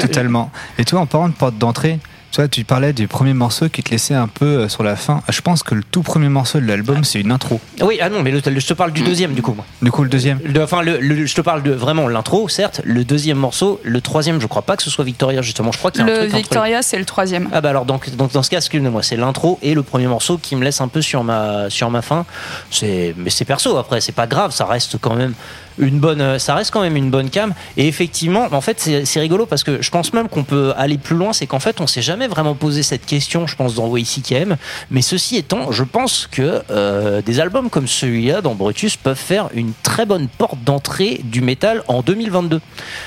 [0.00, 0.50] Totalement.
[0.78, 1.98] Et toi, en parlant de porte d'entrée,
[2.30, 4.94] tu vois, tu parlais du premier morceau qui te laissait un peu euh, sur la
[4.96, 5.22] fin.
[5.28, 7.60] Je pense que le tout premier morceau de l'album, c'est une intro.
[7.82, 9.52] Oui, ah non, mais le- je te parle du deuxième, du coup.
[9.54, 9.64] moi.
[9.82, 10.38] Du coup, le deuxième.
[10.44, 12.80] Le- enfin, le, le- je te parle de vraiment l'intro, certes.
[12.84, 15.72] Le deuxième morceau, le troisième, je crois pas que ce soit Victoria, justement.
[15.72, 17.48] Je crois qu'il y a un Le truc entre les- Victoria c'est le troisième.
[17.52, 20.38] Ah bah alors donc, donc dans ce cas, excusez-moi, c'est l'intro et le premier morceau
[20.38, 22.24] qui me laisse un peu sur ma sur ma fin.
[22.70, 25.34] C'est mais c'est perso après, c'est pas grave, ça reste quand même
[25.80, 27.54] une bonne euh, ça reste quand même une bonne cam.
[27.76, 31.16] Et effectivement en fait c'est rigolo parce que je pense même qu'on peut aller plus
[31.16, 34.56] loin c'est qu'en fait on s'est jamais vraiment posé cette question je pense dans WCKM
[34.90, 39.48] mais ceci étant je pense que euh, des albums comme celui-là dans Brutus peuvent faire
[39.54, 42.60] une très bonne porte d'entrée du métal en 2022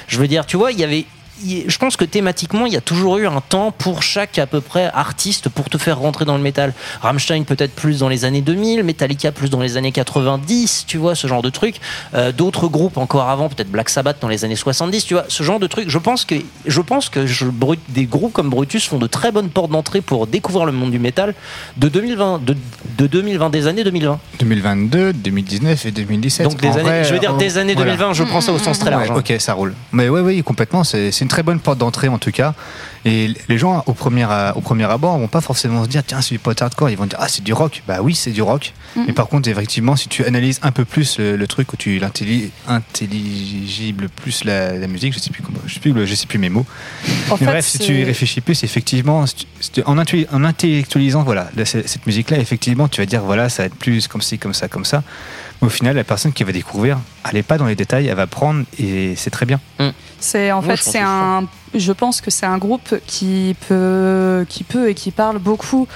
[0.07, 1.05] je veux dire tu vois il y avait
[1.41, 4.61] je pense que thématiquement, il y a toujours eu un temps pour chaque à peu
[4.61, 6.73] près artiste pour te faire rentrer dans le métal.
[7.01, 11.15] Rammstein peut-être plus dans les années 2000, Metallica plus dans les années 90, tu vois,
[11.15, 11.75] ce genre de truc.
[12.13, 15.43] Euh, D'autres groupes encore avant, peut-être Black Sabbath dans les années 70, tu vois, ce
[15.43, 15.89] genre de truc.
[15.89, 19.31] Je pense que, je pense que je- Brut- des groupes comme Brutus font de très
[19.31, 21.33] bonnes portes d'entrée pour découvrir le monde du métal
[21.77, 22.55] de 2020, de,
[22.97, 24.19] de 2020, des années 2020.
[24.39, 26.47] 2022, 2019 et 2017.
[26.47, 28.79] Donc des années- vrai, je veux dire des années 2020, je prends ça au sens
[28.79, 29.23] très large, Ouais, hein.
[29.29, 29.73] ok, ça roule.
[29.91, 30.83] Mais oui, oui, complètement.
[30.83, 32.53] C'est une très bonne porte d'entrée en tout cas.
[33.05, 36.35] Et les gens, au premier, au premier abord, vont pas forcément se dire tiens, c'est
[36.35, 36.89] du post hardcore.
[36.89, 37.83] Ils vont dire ah, c'est du rock.
[37.87, 38.73] Bah oui, c'est du rock.
[38.95, 39.03] Mhm.
[39.07, 41.97] Mais par contre, effectivement, si tu analyses un peu plus le, le truc, où tu
[41.99, 46.15] l'intelli- intelligible plus la, la musique, je sais plus comment, je sais plus, le- je
[46.15, 46.65] sais plus mes mots.
[47.29, 49.97] En Mais fait, bref, si tu y réfléchis plus, effectivement, si tu- si tu- en,
[49.97, 54.21] intellectualisant voilà, cette cette musique-là, effectivement, tu vas dire voilà, ça va être plus comme
[54.21, 55.03] ci, comme ça, comme ça.
[55.63, 58.17] Mais au final, la personne qui va découvrir, elle n'est pas dans les détails, elle
[58.17, 59.61] va prendre et c'est très bien.
[60.19, 62.95] C'est en Moi, fait je pense c'est que un je pense que c'est un groupe
[63.07, 65.87] qui peut qui peut et qui parle beaucoup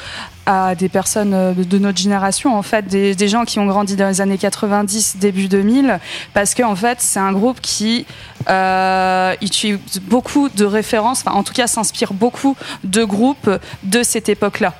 [0.45, 3.95] à des personnes de, de notre génération en fait des, des gens qui ont grandi
[3.97, 5.99] dans les années 90 début 2000
[6.33, 8.05] parce que en fait c'est un groupe qui
[8.49, 13.49] euh, utilise beaucoup de références enfin en tout cas s'inspire beaucoup de groupes
[13.83, 14.73] de cette époque-là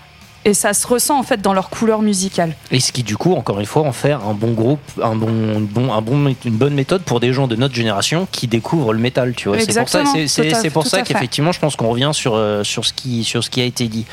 [0.46, 3.34] et ça se ressent en fait dans leur couleur musicale Et ce qui, du coup,
[3.34, 6.74] encore une fois, en fait un bon groupe, un bon, bon, un bon, une bonne
[6.74, 9.60] méthode pour des gens de notre génération qui découvrent le métal, tu vois.
[9.60, 13.24] C'est pour ça, c'est, pour qu'effectivement, je pense qu'on revient sur, euh, sur, ce qui,
[13.24, 14.06] sur ce qui a été dit.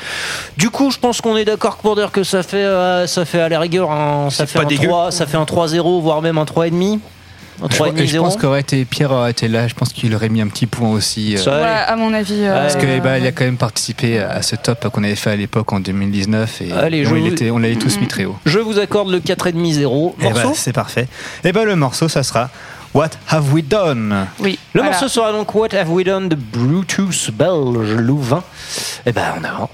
[0.57, 3.39] Du coup, je pense qu'on est d'accord pour dire que ça fait, euh, ça fait
[3.39, 4.87] à la rigueur un, ça fait pas un dégueu.
[4.87, 6.99] 3, ça fait un 3-0, voire même un 3,5.
[7.63, 8.25] Un Je, 3,5 je 0.
[8.25, 10.89] pense qu'aurait été Pierre aurait été là, je pense qu'il aurait mis un petit point
[10.89, 11.35] aussi.
[11.35, 14.19] euh, Ça, ouais, à mon avis euh, Parce que bah, il a quand même participé
[14.19, 17.51] à ce top qu'on avait fait à l'époque en 2019 et, Allez, on, vous- était-
[17.51, 18.35] on l'avait tous mis très haut.
[18.45, 20.15] Je vous accorde le 4,5 0.
[20.19, 21.07] Et bah, Morceau c'est parfait.
[21.43, 22.49] Et ben le morceau, ça sera
[22.93, 24.27] What Have We Done?
[24.39, 24.91] Oui Le voilà.
[24.91, 28.43] morceau sera donc What Have We Done de Brutus belge Louvain.
[29.05, 29.69] Et ben en avant.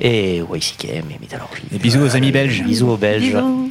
[0.00, 1.62] Et YCKM et Métallurgie.
[1.74, 2.62] Et bisous aux amis belges.
[2.62, 3.34] Bisous aux Belges.
[3.34, 3.70] Bisous.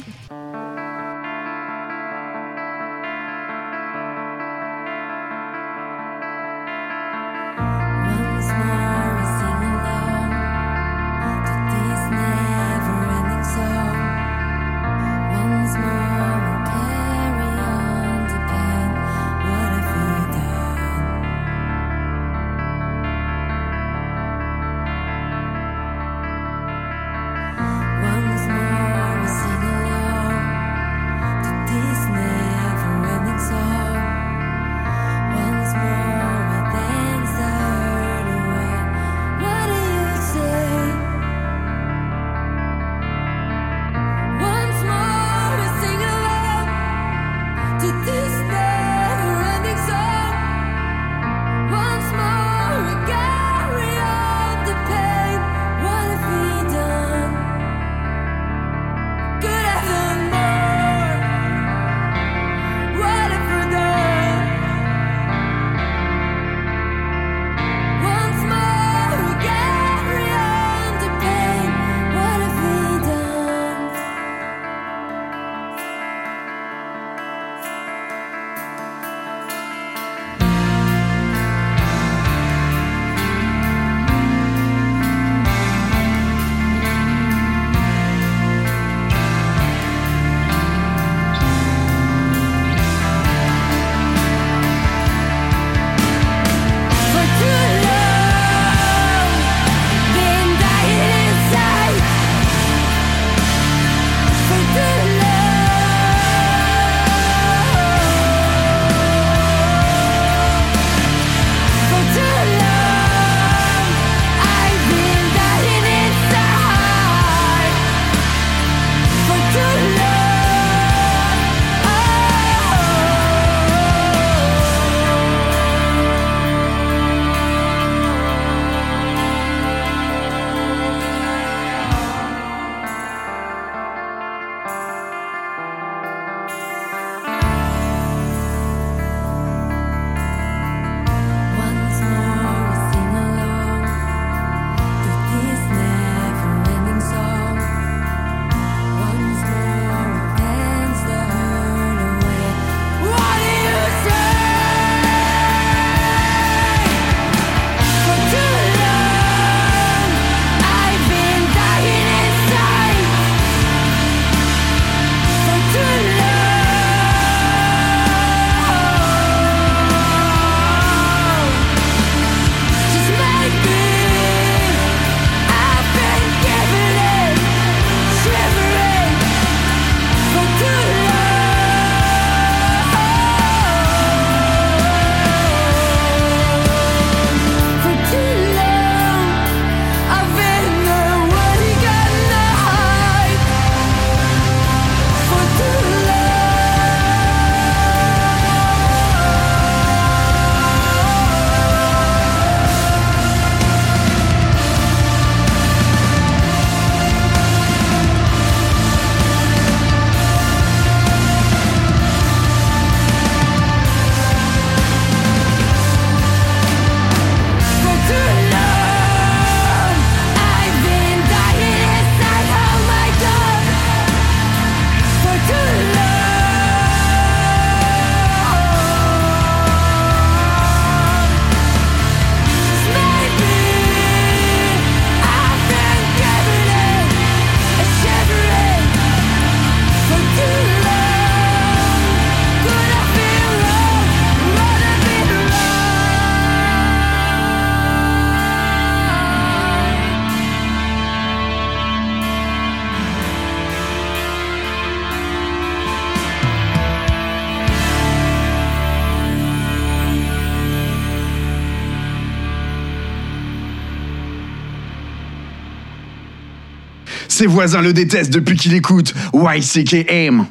[267.38, 270.44] Ses voisins le détestent depuis qu'il écoute YCKM.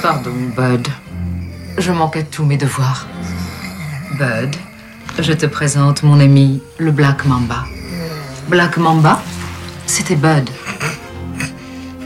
[0.00, 0.86] Pardon, Bud.
[1.78, 3.08] Je manquais tous mes devoirs.
[4.20, 4.54] Bud,
[5.18, 7.64] je te présente mon ami, le Black Mamba.
[8.46, 9.20] Black Mamba,
[9.86, 10.48] c'était Bud.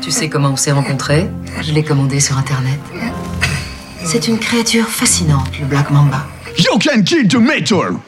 [0.00, 1.28] Tu sais comment on s'est rencontrés?
[1.60, 2.80] Je l'ai commandé sur Internet.
[4.02, 6.26] C'est une créature fascinante, le Black Mamba.
[6.56, 7.98] You can kill the metal!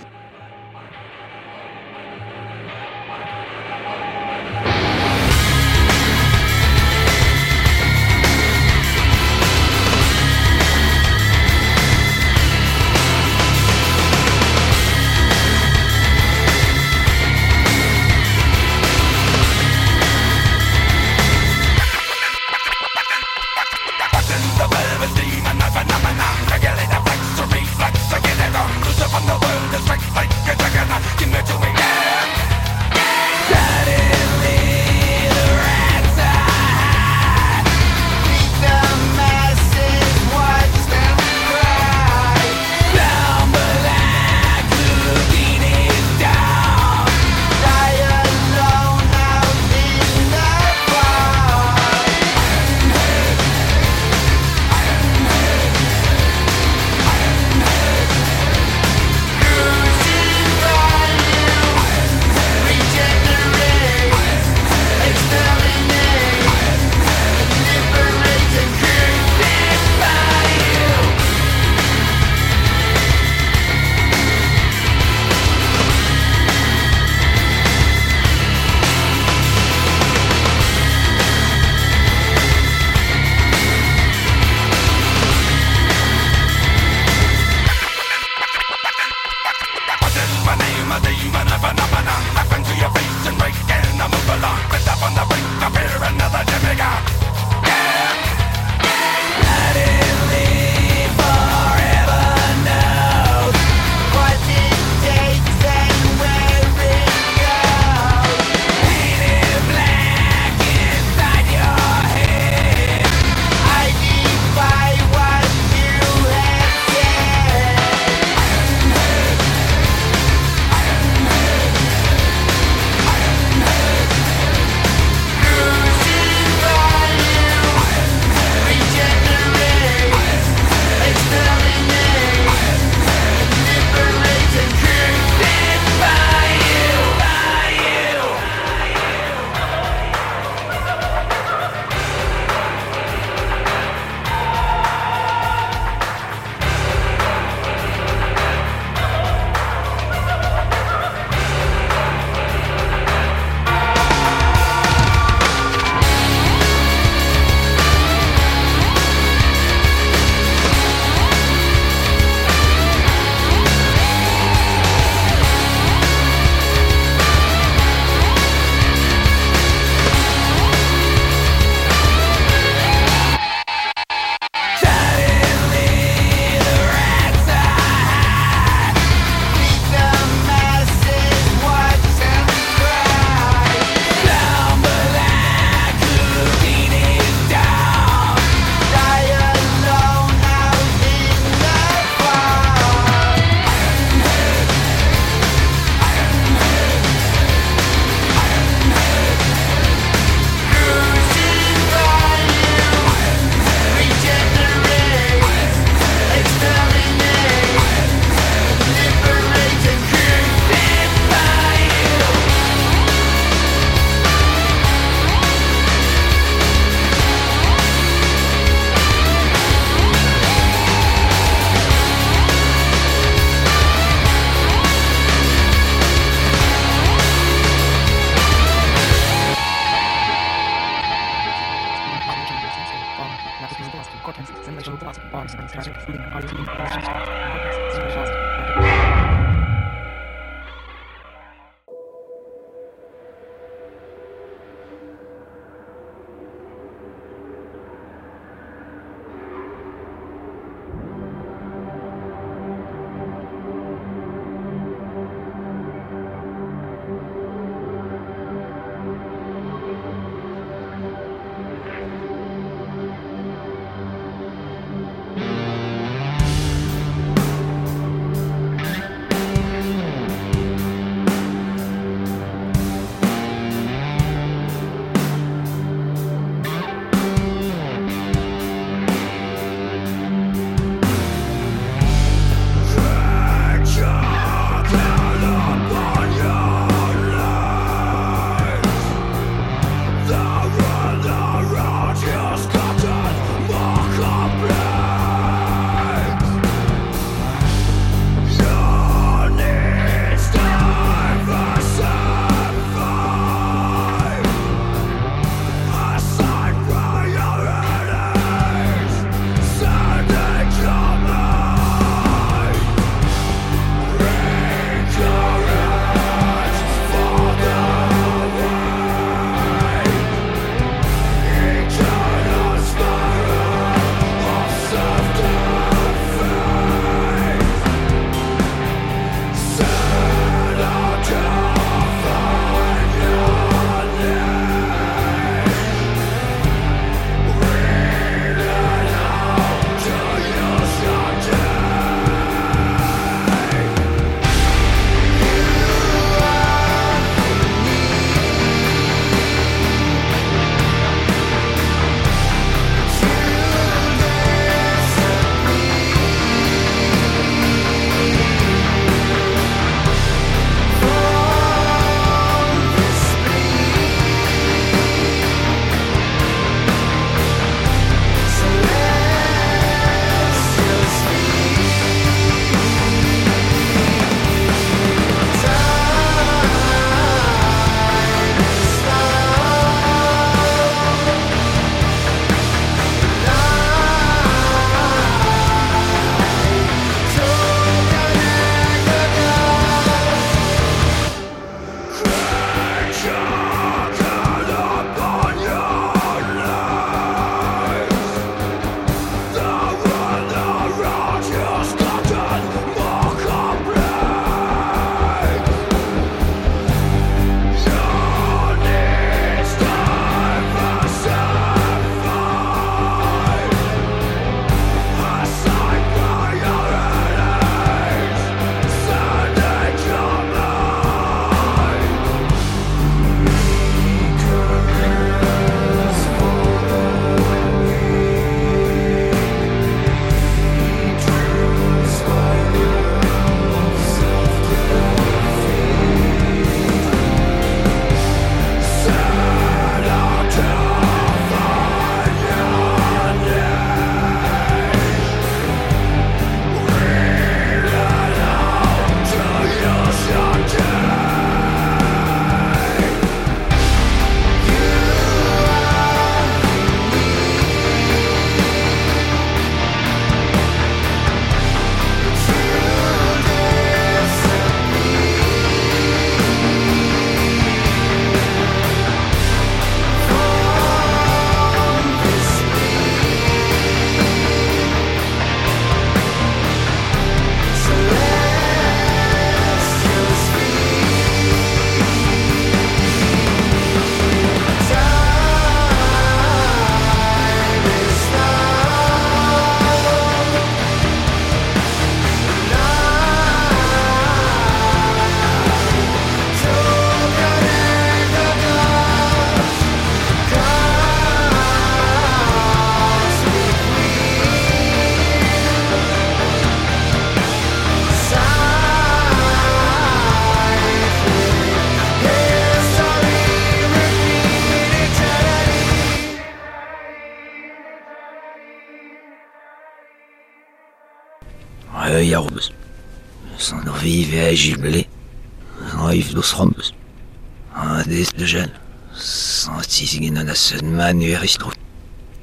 [531.01, 531.73] An asen manu eristro.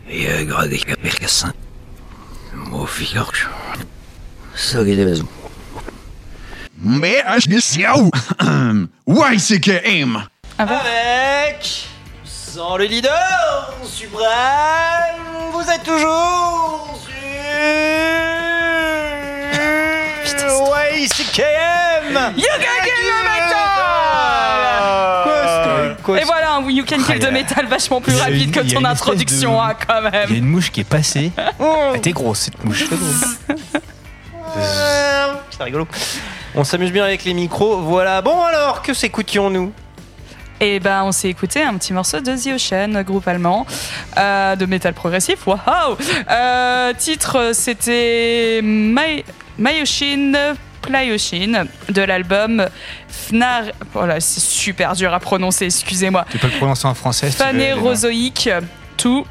[0.10, 1.54] E grade ka perkassin.
[2.54, 3.48] Mo filarch.
[4.56, 5.28] Sagi de bezou.
[6.84, 8.10] Mais HDCAO
[9.08, 10.18] YCKM
[10.58, 11.88] Avec
[12.26, 15.22] sans le leader suprême,
[15.54, 16.98] vous êtes toujours
[20.26, 25.31] sur YCKM You can the metal
[26.10, 29.58] Et voilà un You can kill the metal vachement plus rapide que ton introduction, de-
[29.58, 30.26] hein, quand même.
[30.30, 31.32] Il y a une mouche qui est passée.
[31.60, 32.86] Elle était grosse cette mouche.
[35.52, 35.88] C'est rigolo.
[36.56, 37.78] On s'amuse bien avec les micros.
[37.82, 38.22] Voilà.
[38.22, 39.72] Bon alors, que s'écoutions-nous?
[40.60, 43.66] Et ben, on s'est écouté un petit morceau de The Ocean, groupe allemand,
[44.18, 45.48] euh, de métal progressif.
[45.48, 45.58] Waouh
[46.30, 49.24] Euh, Titre, c'était My,
[49.58, 50.34] Myoshin
[50.82, 52.68] Plyoshin de l'album
[53.08, 53.64] Fnar.
[53.94, 56.26] Voilà, c'est super dur à prononcer, excusez-moi.
[56.32, 57.30] Tu peux le prononcer en français.
[57.32, 58.50] Phanérozoïque,
[58.98, 59.26] tout.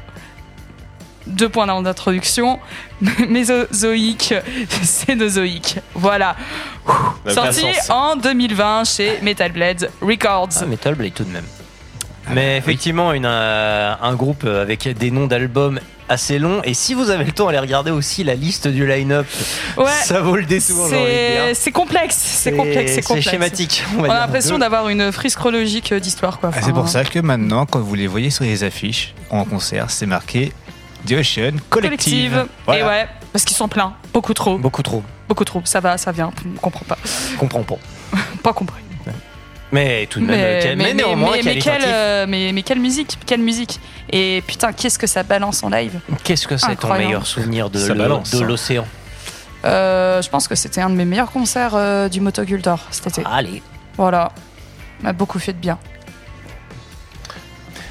[1.27, 2.59] Deux points d'introduction.
[3.29, 4.33] Mésozoïque,
[4.83, 5.79] cénozoïque.
[5.93, 6.35] Voilà.
[6.85, 10.49] Bah, Sorti en 2020 chez Metal Blade Records.
[10.61, 11.45] Ah, Metal Blade tout de même.
[12.33, 15.79] Mais effectivement, une, euh, un groupe avec des noms d'albums
[16.11, 16.61] assez longs.
[16.63, 19.25] Et si vous avez le temps, allez regarder aussi la liste du line-up.
[19.77, 19.85] Ouais.
[20.03, 20.87] Ça vaut le détour,
[21.53, 23.29] C'est complexe, c'est complexe, c'est complexe.
[23.29, 26.51] schématique, on On, a l'impression d'avoir une frise chronologique d'histoire, quoi.
[26.53, 29.89] Ah, c'est pour ça que maintenant, quand vous les voyez sur les affiches en concert,
[29.89, 30.51] c'est marqué
[31.07, 31.69] The Ocean Collective.
[31.69, 32.45] Collective.
[32.65, 32.81] Voilà.
[32.81, 35.03] Et ouais, parce qu'ils sont pleins, beaucoup trop, Beaucoup trop.
[35.27, 35.61] beaucoup trop.
[35.65, 36.31] Ça va, ça vient.
[36.45, 36.97] On comprend pas,
[37.39, 37.77] Comprends pas.
[38.43, 38.81] pas compris.
[39.71, 43.17] Mais tout de même, euh, quel- mais, néanmoins, mais, mais euh, mais, mais quelle musique,
[43.25, 43.79] quelle musique.
[44.11, 45.99] Et putain, qu'est-ce que ça balance en live.
[46.23, 48.45] Qu'est-ce que c'est ton meilleur souvenir de Ça le- balance, de hein.
[48.47, 48.85] l'océan
[49.63, 53.21] Euh, je pense que c'était un de mes meilleurs concerts euh, du Motocultor cet été.
[53.31, 53.61] Allez.
[53.95, 54.31] Voilà,
[55.03, 55.77] m'a beaucoup fait de bien.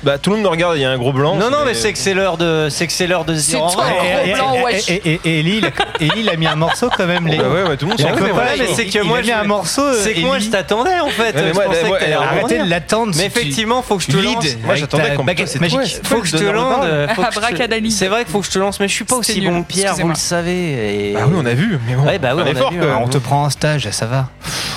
[0.02, 1.36] Bah, tout le monde me regarde, il y a un gros blanc.
[1.36, 3.56] Non, non, mais c'est que c'est l'heure de, c'est que c'est l'heure de se C'est
[3.56, 4.02] dire au toi, revoir.
[4.04, 4.88] gros Et, blanc, et- wesh.
[4.90, 5.70] et- et- et Ellie, il a-
[6.00, 7.26] Ellie, il a mis un morceau quand même.
[7.26, 7.36] Les...
[7.36, 8.20] Bah ouais, ouais, tout le monde s'en fout.
[8.22, 9.92] mais mais c'est que moi, j'ai mis un morceau.
[9.94, 11.34] C'est que moi, je t'attendais en fait.
[11.34, 12.44] mais Je moi, pensais moi, que t'allais alors, rebondir.
[12.46, 13.12] Arrêtez de l'attendre.
[13.16, 14.44] Mais si tu- effectivement, faut que je te lance.
[14.44, 16.00] lead Moi, avec j'attendais ta comme baguette magique.
[16.04, 16.74] Faut que je te lance.
[16.76, 16.88] parole.
[17.14, 17.90] faut que je te- Abracadabra.
[17.90, 19.50] C'est vrai qu'il faut que je te lance, mais je suis pas C'était aussi nul,
[19.50, 20.14] bon Pierre, vous excusez-moi.
[20.14, 21.10] le savez.
[21.10, 22.02] et- Bah oui, on a vu, mais bon.
[22.04, 23.00] Ouais, bah oui, on a vu, hein.
[23.02, 24.28] On te prend en stage, ça va.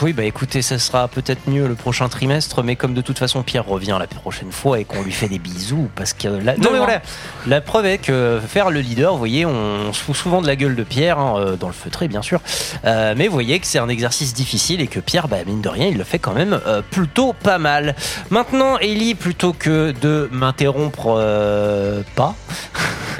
[0.01, 3.41] Oui, bah écoutez, ça sera peut-être mieux le prochain trimestre, mais comme de toute façon
[3.43, 6.77] Pierre revient la prochaine fois et qu'on lui fait des bisous, parce que non mais
[6.77, 7.01] voilà,
[7.47, 10.55] la preuve est que faire le leader, vous voyez, on se fout souvent de la
[10.55, 12.39] gueule de Pierre, hein, euh, dans le feutré bien sûr,
[12.85, 15.69] Euh, mais vous voyez que c'est un exercice difficile et que Pierre, bah mine de
[15.69, 17.95] rien, il le fait quand même euh, plutôt pas mal.
[18.29, 22.35] Maintenant, Ellie, plutôt que de m'interrompre euh, pas,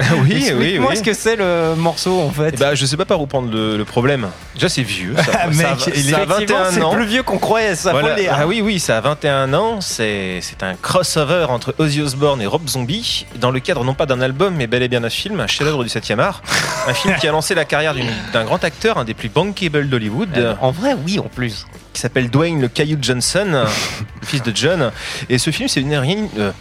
[0.24, 0.96] oui, oui, oui.
[0.96, 2.58] ce que c'est le morceau en fait.
[2.58, 4.28] Bah, je sais pas par où prendre le, le problème.
[4.54, 5.14] Déjà, c'est vieux.
[5.16, 6.90] Ça, Ah, ça, mec, ça a Effectivement, 21 c'est ans.
[6.94, 8.16] plus vieux qu'on croyait, ça Voilà.
[8.30, 9.80] Ah oui, oui, ça a 21 ans.
[9.80, 14.20] C'est un crossover entre Ozzy Osbourne et Rob Zombie, dans le cadre non pas d'un
[14.20, 16.42] album, mais bel et bien d'un film, un chef-d'œuvre du 7e art.
[16.88, 17.94] un film qui a lancé la carrière
[18.32, 21.66] d'un grand acteur, un des plus bankable d'Hollywood, Euh, en vrai, oui, en plus.
[21.92, 23.64] qui s'appelle Dwayne le Caillou Johnson,
[24.22, 24.90] fils de John.
[25.28, 26.26] Et ce film, c'est une rien.
[26.38, 26.52] euh,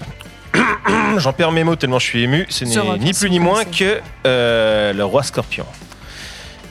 [1.17, 2.45] J'en perds mes mots tellement je suis ému.
[2.49, 5.65] Ce n'est ni plus ni moins que euh, Le Roi Scorpion.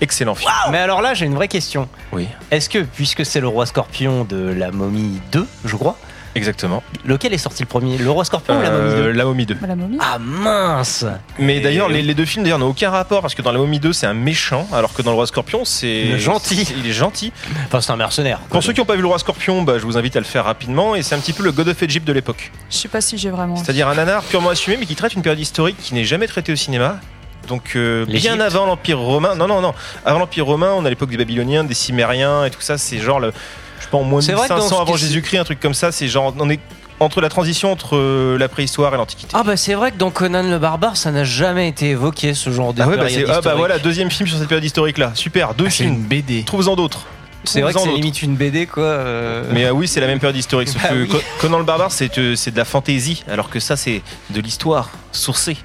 [0.03, 0.51] Excellent film.
[0.71, 1.89] Mais alors là, j'ai une vraie question.
[2.13, 5.97] Oui, Est-ce que, puisque c'est le roi scorpion de la momie 2, je crois,
[6.35, 6.83] exactement.
[7.05, 7.99] lequel est sorti le premier?
[7.99, 9.57] Le roi scorpion ou la momie 2 Euh, La momie 2.
[9.67, 9.99] La momie.
[10.01, 11.05] Ah mince
[11.39, 13.59] Mais Et- d'ailleurs, les, les deux films d'ailleurs n'ont aucun rapport parce que dans La
[13.59, 16.05] Momie 2, c'est un méchant, alors que dans Le Roi Scorpion, c'est.
[16.05, 16.65] Le gentil.
[16.65, 17.33] c'est- Il est gentil.
[17.67, 18.39] Enfin, c'est un mercenaire.
[18.39, 18.49] quoi.
[18.51, 20.25] Pour ceux qui n'ont pas vu Le Roi Scorpion, bah, je vous invite à le
[20.27, 20.97] faire rapidement.
[20.97, 22.51] Et c'est un petit peu le God of Egypt de l'époque.
[22.71, 23.55] Je sais pas si j'ai vraiment.
[23.57, 26.53] C'est-à-dire un nanar purement assumé, mais qui traite une période historique qui n'est jamais traitée
[26.53, 26.99] au cinéma.
[27.49, 29.35] Donc, euh, bien avant l'Empire romain.
[29.35, 29.75] Non, non, non.
[30.05, 32.79] Avant l'Empire romain, on a l'époque des Babyloniens, des Cimériens et tout ça.
[32.79, 33.33] C'est genre, le,
[33.79, 35.39] je sais pas, en moins de C'est vrai que dans 1500 ce avant qui- Jésus-Christ,
[35.39, 35.91] un truc comme ça.
[35.93, 36.61] C'est genre, on est
[37.01, 39.33] entre la transition entre euh, la préhistoire et l'Antiquité.
[39.37, 42.51] Ah bah c'est vrai que dans Conan le barbare, ça n'a jamais été évoqué ce
[42.51, 44.99] genre de Ah ouais, bah, période ah bah voilà, deuxième film sur cette période historique
[44.99, 45.11] là.
[45.15, 45.95] Super, deux Ah, films.
[45.95, 46.45] une BD.
[46.45, 47.01] Trouve-en d'autres.
[47.45, 48.85] C'est vrai que c'est limite une BD quoi.
[48.85, 49.43] euh.
[49.53, 50.69] Mais ah oui, c'est la même période historique.
[50.69, 51.09] Sauf Bah que oui.
[51.09, 54.01] Co- Conan le barbare, c'est c'est de la fantaisie, alors que ça, c'est
[54.31, 55.57] de l'histoire sourcée.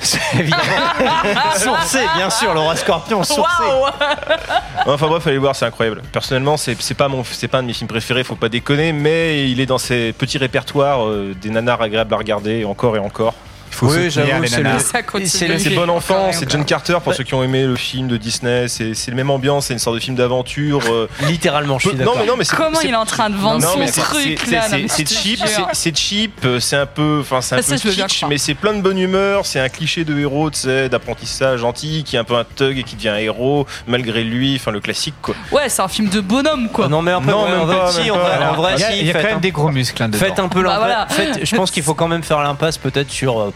[1.56, 3.64] Sourcé, bien sûr, le roi scorpion sourcé.
[4.86, 6.02] Enfin bref, allez voir, c'est incroyable.
[6.12, 9.50] Personnellement, c'est pas mon, c'est pas un de mes films préférés, faut pas déconner, mais
[9.50, 13.34] il est dans ces petits répertoires euh, des nanars agréables à regarder encore et encore.
[13.74, 15.28] Faut Oui, soutenir j'avoue, c'est le- Ça continue.
[15.58, 17.14] c'est le- bon enfant, c'est John Carter pour Ouais.
[17.14, 18.66] ceux qui ont aimé le film de Disney.
[18.68, 20.80] C'est la même ambiance, c'est une sorte de film d'aventure.
[20.90, 22.14] euh, Littéralement, je suis d'accord.
[22.14, 23.88] non mais non mais c'est- Comment il est en train de vendre Non, son truc
[23.88, 25.40] c'est- cheap,
[25.72, 28.72] c'est- cheap, euh, c'est un peu, enfin c'est un Ah, peu kitsch, mais c'est plein
[28.74, 29.46] de bonne humeur.
[29.46, 32.78] C'est un cliché de héros, tu sais, d'apprentissage gentil, qui est un peu un thug
[32.78, 34.56] et qui devient un héros malgré lui.
[34.56, 35.34] Enfin le classique quoi.
[35.52, 36.88] Ouais, c'est un film de bonhomme quoi.
[36.88, 38.20] Non mais un peu Non, ouais, même en vrai, pas, si, même en pas.
[38.22, 39.40] vrai, en Alors, vrai, Il y a, si, il y a faites quand même un-
[39.40, 40.10] des gros muscles hein.
[40.12, 40.78] Faites un peu Bah, l'impasse.
[40.84, 41.06] voilà.
[41.34, 43.52] Faites- je pense qu'il faut quand même faire l'impasse peut-être sur euh,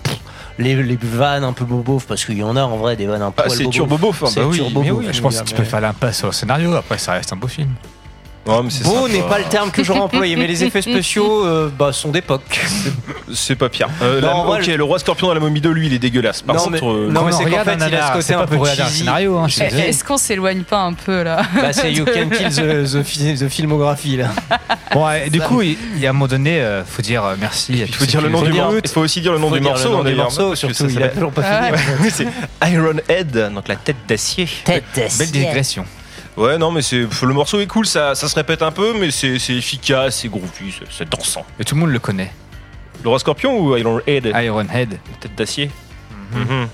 [0.59, 3.23] les, les vannes un peu bobof parce qu'il y en a en vrai des vannes
[3.23, 3.43] un peu.
[3.47, 5.65] Ah, c'est turbo beauf, hein, bah oui, turbo mais oui, Je pense que tu peux
[5.65, 7.71] faire l'impasse sur le scénario, après ça reste un beau film.
[8.49, 11.45] Ouais, mais c'est Beau n'est pas le terme que j'aurais employé, mais les effets spéciaux
[11.47, 12.61] euh, bah, sont d'époque.
[13.33, 13.89] C'est pas pire.
[14.03, 15.87] Euh, Non, la- en vrai, ok, le- le roi scorpion dans la momie 2, lui,
[15.87, 16.43] il est dégueulasse.
[16.43, 18.13] Par Non, contre, mais- euh, non, mais Quand c'est qu'en fait, un il a ce
[18.19, 18.99] côté un peu cheesy.
[19.01, 19.37] scénario.
[19.39, 19.89] hein, je suis Eh, désolé.
[19.89, 23.35] Est-ce qu'on s'éloigne pas un peu là Bah, c'est You Can Kill the, the, fi-
[23.35, 24.29] the Filmographie là.
[24.95, 27.35] Bon, et du coup, il il y a un moment donné, euh, faut dire euh,
[27.39, 27.73] merci.
[27.73, 28.79] à il tous faut ceux dire qui le nom nous du morceau.
[28.83, 30.51] Il faut aussi dire le nom Faut du dire morceau, nom du d'ailleurs, morceau, parce
[30.63, 31.77] que surtout, ça il a s'appelle- toujours pas Ah fini.
[31.77, 31.83] ouais.
[32.01, 32.27] Oui, c'est
[32.73, 34.49] Iron Head, donc la tête d'acier.
[34.65, 34.85] Tête
[35.19, 35.85] Belle digression.
[36.39, 39.11] Ouais, non, mais c'est le morceau est cool, ça, ça se répète un peu, mais
[39.11, 41.45] c'est c'est efficace, c'est groovy, c'est- dansant.
[41.59, 42.33] Et tout le monde le connaît.
[43.03, 44.33] Le roi scorpion ou Iron Head?
[44.37, 44.99] Iron Head.
[45.21, 45.71] Tête d'acier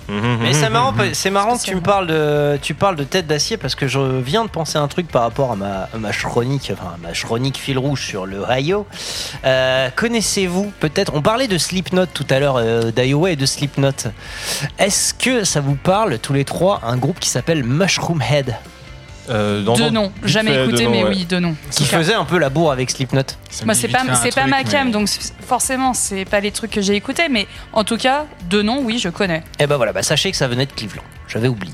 [0.08, 3.56] Mais c'est marrant, c'est marrant que tu me parles de, tu parles de tête d'acier
[3.56, 6.70] parce que je viens de penser un truc par rapport à ma, à ma chronique,
[6.72, 8.86] enfin à ma chronique fil rouge sur le Ohio.
[9.44, 13.92] Euh, Connaissez-vous peut-être, on parlait de Slipknot tout à l'heure, euh, d'Iowa et de Slipknot.
[14.78, 18.56] Est-ce que ça vous parle tous les trois un groupe qui s'appelle Mushroom Head?
[19.30, 21.08] Euh, dans- De nom, jamais fait, écouté, mais ouais.
[21.10, 21.56] oui, de nom.
[21.70, 23.22] qui faisait un peu la bourre avec Slipknot
[23.64, 25.08] Moi, c'est pas, c'est pas ma cam, mais- donc
[25.46, 28.98] forcément, c'est pas les trucs que j'ai écoutés, mais en tout cas, de nom, oui,
[28.98, 29.42] je connais.
[29.58, 31.02] Et ben voilà, bah sachez que ça venait de Cleveland.
[31.28, 31.72] J'avais oublié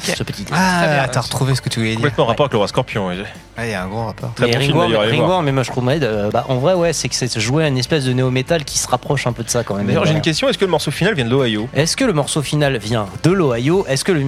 [0.00, 0.58] ce petit détail.
[0.60, 1.98] Ah, t'as retrouvé ce que tu voulais dire.
[1.98, 3.10] Complètement en rapport avec le roi scorpion.
[3.58, 3.62] Ouais.
[3.62, 4.32] Ah, il y a un gros rapport.
[4.34, 5.06] Très Mais bon film Ringworm, voir.
[5.08, 7.78] Ringworm et Mushroom Head, euh, bah, en vrai, ouais, c'est que c'est jouer à une
[7.78, 9.86] espèce de néo-metal qui se rapproche un peu de ça quand même.
[9.86, 10.18] D'ailleurs, j'ai Voilà.
[10.18, 11.68] une question est-ce que le morceau final vient de l'Ohio?
[11.74, 13.84] Est-ce que le morceau final vient de l'Ohio?
[13.88, 14.24] Est-ce que le,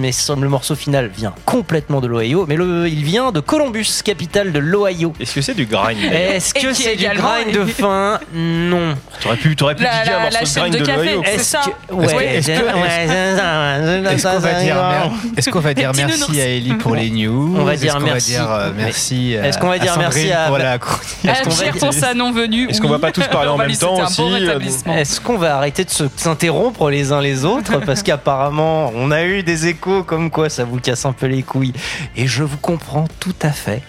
[0.49, 2.45] morceau final vient complètement de l'Ohio?
[2.47, 5.13] Mais le, il vient de Columbus, capitale de l'Ohio.
[5.19, 8.19] Est-ce que c'est du grind Est-ce que c'est du grind de fin?
[8.33, 8.95] Non.
[9.21, 11.21] T'aurais pu, t'aurais pu La- piquer un morceau la de chaîne grind de l'Ohio.
[11.25, 11.61] c'est Est-ce ça.
[11.91, 12.41] ouais,
[15.51, 18.35] qu'on va dire, dire merci à Ellie pour les news On va dire merci.
[19.35, 21.43] Euh, merci est-ce qu'on va dire merci à- pour Est-ce
[21.79, 22.69] qu'on va sa non-venue.
[22.69, 24.59] Est-ce qu'on va pas tous parler en On va même temps aussi, euh.
[24.97, 29.23] Est-ce qu'on va arrêter de se- s'interrompre les uns les autres Parce qu'apparemment, on a
[29.23, 31.73] eu des échos comme quoi ça vous casse un peu les couilles.
[32.15, 33.81] Et je vous comprends tout à fait.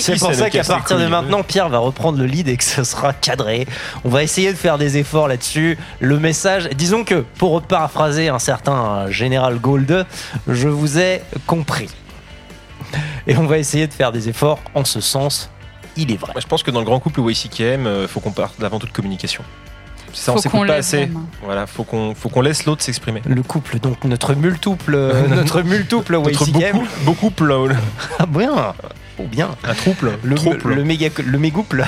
[0.00, 2.84] C'est pour ça qu'à partir de maintenant, Pierre va reprendre le lead et que ce
[2.84, 3.66] sera cadré.
[4.04, 5.76] On va essayer de faire des efforts là-dessus.
[6.00, 10.06] Le message, disons que pour paraphraser un certain général Gold,
[10.48, 11.88] je vous ai compris.
[13.26, 15.50] Et on va essayer de faire des efforts en ce sens.
[15.96, 16.32] Il est vrai.
[16.34, 18.92] Moi, je pense que dans le grand couple YCKM, euh, faut qu'on parte d'avant toute
[18.92, 19.42] communication.
[20.12, 21.06] C'est ça, on Faut qu'on s'écoute pas laisse assez.
[21.06, 21.24] main.
[21.42, 23.20] Voilà, faut qu'on faut qu'on laisse l'autre s'exprimer.
[23.26, 24.96] Le couple, donc notre multuple,
[25.28, 26.72] notre multuple Notre YCKM.
[26.72, 27.76] beaucoup, beaucoup pl-
[28.18, 28.74] Ah bien,
[29.18, 29.50] oh bien.
[29.64, 30.74] un trouble, Le, trouble.
[30.74, 31.84] le méga, le mégouple.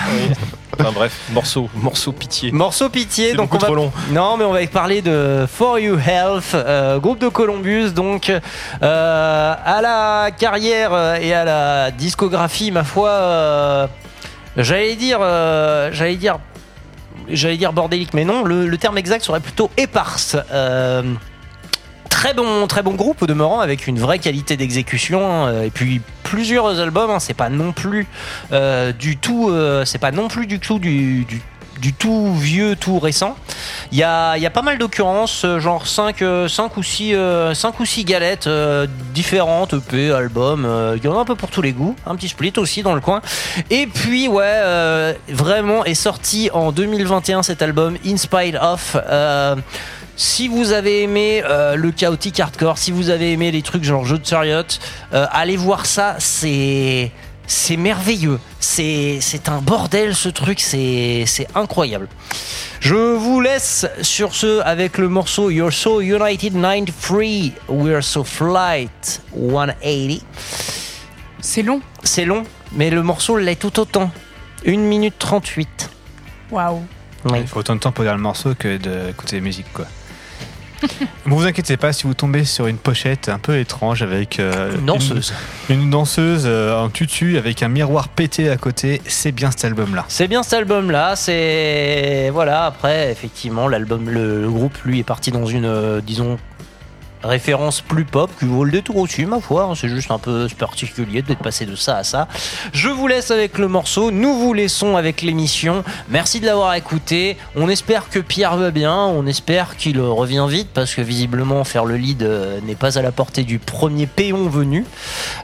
[0.80, 2.52] Enfin bref, morceau, morceau pitié.
[2.52, 3.66] Morceau pitié, donc beaucoup on va.
[3.66, 3.92] trop long.
[4.12, 9.54] Non, mais on va parler de For You Health, euh, groupe de Columbus, donc euh,
[9.64, 13.86] à la carrière et à la discographie, ma foi, euh,
[14.56, 15.18] j'allais dire,
[15.92, 16.38] j'allais dire,
[17.28, 20.36] j'allais dire bordélique, mais non, le, le terme exact serait plutôt éparse.
[22.18, 22.66] Très bon,
[22.96, 27.12] groupe au demeurant avec une vraie qualité d'exécution euh, et puis plusieurs albums.
[27.12, 28.08] hein, c'est pas non plus
[28.50, 31.24] euh, du tout, euh, c'est pas non plus du tout du,
[31.80, 33.36] du, tout vieux, tout récent.
[33.92, 36.24] Il y a, pas mal d'occurrences, genre 5,
[36.76, 37.14] ou 6
[37.54, 38.48] cinq ou six galettes
[39.14, 40.68] différentes, EP, albums.
[40.96, 41.94] Il y en a un peu pour tous les goûts.
[42.04, 43.22] Un petit split aussi dans le coin.
[43.70, 48.96] Et puis, ouais, vraiment est sorti en 2021 cet album, In Spite of.
[48.96, 49.54] euh,
[50.18, 54.04] si vous avez aimé euh, le chaotic hardcore, si vous avez aimé les trucs genre
[54.04, 54.64] jeu de chariot,
[55.14, 57.12] euh, allez voir ça, c'est
[57.46, 58.40] c'est merveilleux.
[58.58, 62.08] C'est c'est un bordel ce truc, c'est c'est incroyable.
[62.80, 69.22] Je vous laisse sur ce avec le morceau You're So United 93, We're So Flight
[69.32, 70.18] 180.
[71.40, 71.80] C'est long.
[72.02, 72.42] C'est long,
[72.72, 74.10] mais le morceau l'est tout autant.
[74.66, 75.90] 1 minute 38.
[76.50, 76.82] Waouh.
[77.26, 77.38] Oui.
[77.40, 79.86] Il faut autant de temps pour lire le morceau que d'écouter la musique, quoi.
[81.26, 84.74] Ne vous inquiétez pas si vous tombez sur une pochette un peu étrange avec euh,
[84.78, 85.32] Une danseuse.
[85.68, 89.64] une, une danseuse euh, en tutu avec un miroir pété à côté, c'est bien cet
[89.64, 90.04] album-là.
[90.08, 91.16] C'est bien cet album-là.
[91.16, 92.64] C'est voilà.
[92.66, 96.38] Après, effectivement, l'album, le, le groupe, lui, est parti dans une, euh, disons,
[97.22, 99.64] référence plus pop qui vaut le détour aussi, ma foi.
[99.64, 99.74] hein.
[99.74, 102.28] C'est juste un peu particulier d'être passé de ça à ça.
[102.72, 104.10] Je vous laisse avec le morceau.
[104.10, 105.82] Nous vous laissons avec l'émission.
[106.08, 107.36] Merci de l'avoir écouté.
[107.56, 108.94] On espère que Pierre va bien.
[108.94, 113.02] On espère qu'il revient vite parce que visiblement faire le lead euh, n'est pas à
[113.02, 114.84] la portée du premier péon venu.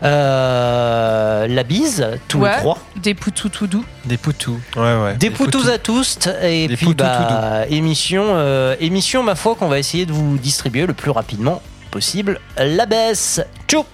[0.03, 2.79] Euh, la bise, tous Ouais, les trois.
[2.97, 3.85] Des poutous tout doux.
[4.05, 4.59] Des poutous.
[4.77, 5.15] Ouais, ouais.
[5.17, 9.79] Des poutous à tous et Des puis bah, émission, euh, émission ma foi qu'on va
[9.79, 11.63] essayer de vous distribuer le plus rapidement
[11.95, 12.41] possible.
[12.57, 13.41] La baisse.
[13.69, 13.85] Tchou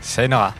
[0.00, 0.54] Sayonara.